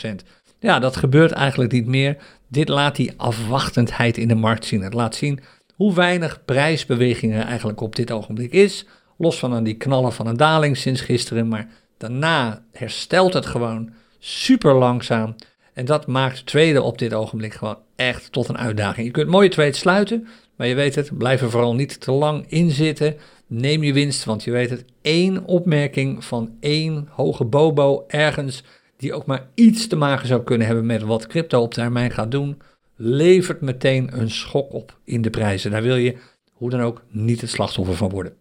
0,7%. 0.00 0.10
Ja, 0.58 0.78
dat 0.78 0.96
gebeurt 0.96 1.32
eigenlijk 1.32 1.72
niet 1.72 1.86
meer. 1.86 2.16
Dit 2.48 2.68
laat 2.68 2.96
die 2.96 3.12
afwachtendheid 3.16 4.16
in 4.16 4.28
de 4.28 4.34
markt 4.34 4.64
zien. 4.64 4.82
Het 4.82 4.94
laat 4.94 5.14
zien 5.14 5.40
hoe 5.74 5.94
weinig 5.94 6.44
prijsbewegingen 6.44 7.46
eigenlijk 7.46 7.80
op 7.80 7.96
dit 7.96 8.10
ogenblik 8.10 8.52
is. 8.52 8.86
Los 9.16 9.38
van 9.38 9.64
die 9.64 9.76
knallen 9.76 10.12
van 10.12 10.26
een 10.26 10.36
daling 10.36 10.76
sinds 10.76 11.00
gisteren. 11.00 11.48
Maar 11.48 11.68
daarna 11.96 12.62
herstelt 12.72 13.32
het 13.32 13.46
gewoon 13.46 13.90
super 14.18 14.74
langzaam. 14.74 15.34
En 15.72 15.84
dat 15.84 16.06
maakt 16.06 16.46
traden 16.46 16.82
op 16.82 16.98
dit 16.98 17.14
ogenblik 17.14 17.54
gewoon 17.54 17.78
echt 17.96 18.32
tot 18.32 18.48
een 18.48 18.58
uitdaging. 18.58 19.06
Je 19.06 19.12
kunt 19.12 19.28
mooie 19.28 19.48
trades 19.48 19.78
sluiten, 19.78 20.26
maar 20.56 20.66
je 20.66 20.74
weet 20.74 20.94
het, 20.94 21.18
blijf 21.18 21.40
er 21.40 21.50
vooral 21.50 21.74
niet 21.74 22.00
te 22.00 22.12
lang 22.12 22.44
in 22.48 22.70
zitten. 22.70 23.16
Neem 23.46 23.82
je 23.82 23.92
winst, 23.92 24.24
want 24.24 24.44
je 24.44 24.50
weet 24.50 24.70
het, 24.70 24.84
één 25.02 25.44
opmerking 25.44 26.24
van 26.24 26.56
één 26.60 27.08
hoge 27.10 27.44
bobo 27.44 28.04
ergens, 28.08 28.62
die 28.96 29.14
ook 29.14 29.26
maar 29.26 29.48
iets 29.54 29.86
te 29.86 29.96
maken 29.96 30.26
zou 30.26 30.42
kunnen 30.42 30.66
hebben 30.66 30.86
met 30.86 31.02
wat 31.02 31.26
crypto 31.26 31.60
op 31.62 31.74
termijn 31.74 32.10
gaat 32.10 32.30
doen, 32.30 32.62
levert 32.96 33.60
meteen 33.60 34.20
een 34.20 34.30
schok 34.30 34.72
op 34.72 34.98
in 35.04 35.22
de 35.22 35.30
prijzen. 35.30 35.70
Daar 35.70 35.82
wil 35.82 35.96
je 35.96 36.16
hoe 36.52 36.70
dan 36.70 36.80
ook 36.80 37.02
niet 37.10 37.40
het 37.40 37.50
slachtoffer 37.50 37.96
van 37.96 38.10
worden. 38.10 38.36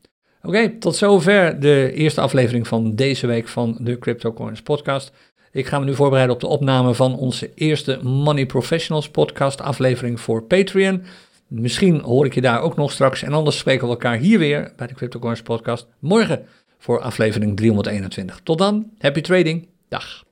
Oké, 0.45 0.69
tot 0.79 0.95
zover 0.95 1.59
de 1.59 1.91
eerste 1.93 2.21
aflevering 2.21 2.67
van 2.67 2.95
deze 2.95 3.27
week 3.27 3.47
van 3.47 3.77
de 3.79 3.99
Crypto 3.99 4.33
Coins 4.33 4.61
podcast. 4.61 5.11
Ik 5.51 5.65
ga 5.65 5.79
me 5.79 5.85
nu 5.85 5.95
voorbereiden 5.95 6.35
op 6.35 6.41
de 6.41 6.47
opname 6.47 6.93
van 6.93 7.17
onze 7.17 7.51
eerste 7.55 7.99
Money 8.03 8.45
Professionals 8.45 9.09
podcast 9.09 9.61
aflevering 9.61 10.19
voor 10.19 10.43
Patreon. 10.43 11.03
Misschien 11.47 11.99
hoor 11.99 12.25
ik 12.25 12.33
je 12.33 12.41
daar 12.41 12.61
ook 12.61 12.75
nog 12.75 12.91
straks. 12.91 13.23
En 13.23 13.33
anders 13.33 13.57
spreken 13.57 13.87
we 13.87 13.93
elkaar 13.93 14.17
hier 14.17 14.39
weer 14.39 14.73
bij 14.75 14.87
de 14.87 14.93
CryptoCoins 14.93 15.41
podcast 15.41 15.87
morgen 15.99 16.45
voor 16.77 16.99
aflevering 16.99 17.55
321. 17.55 18.39
Tot 18.43 18.57
dan, 18.57 18.91
happy 18.97 19.21
trading. 19.21 19.67
Dag. 19.89 20.24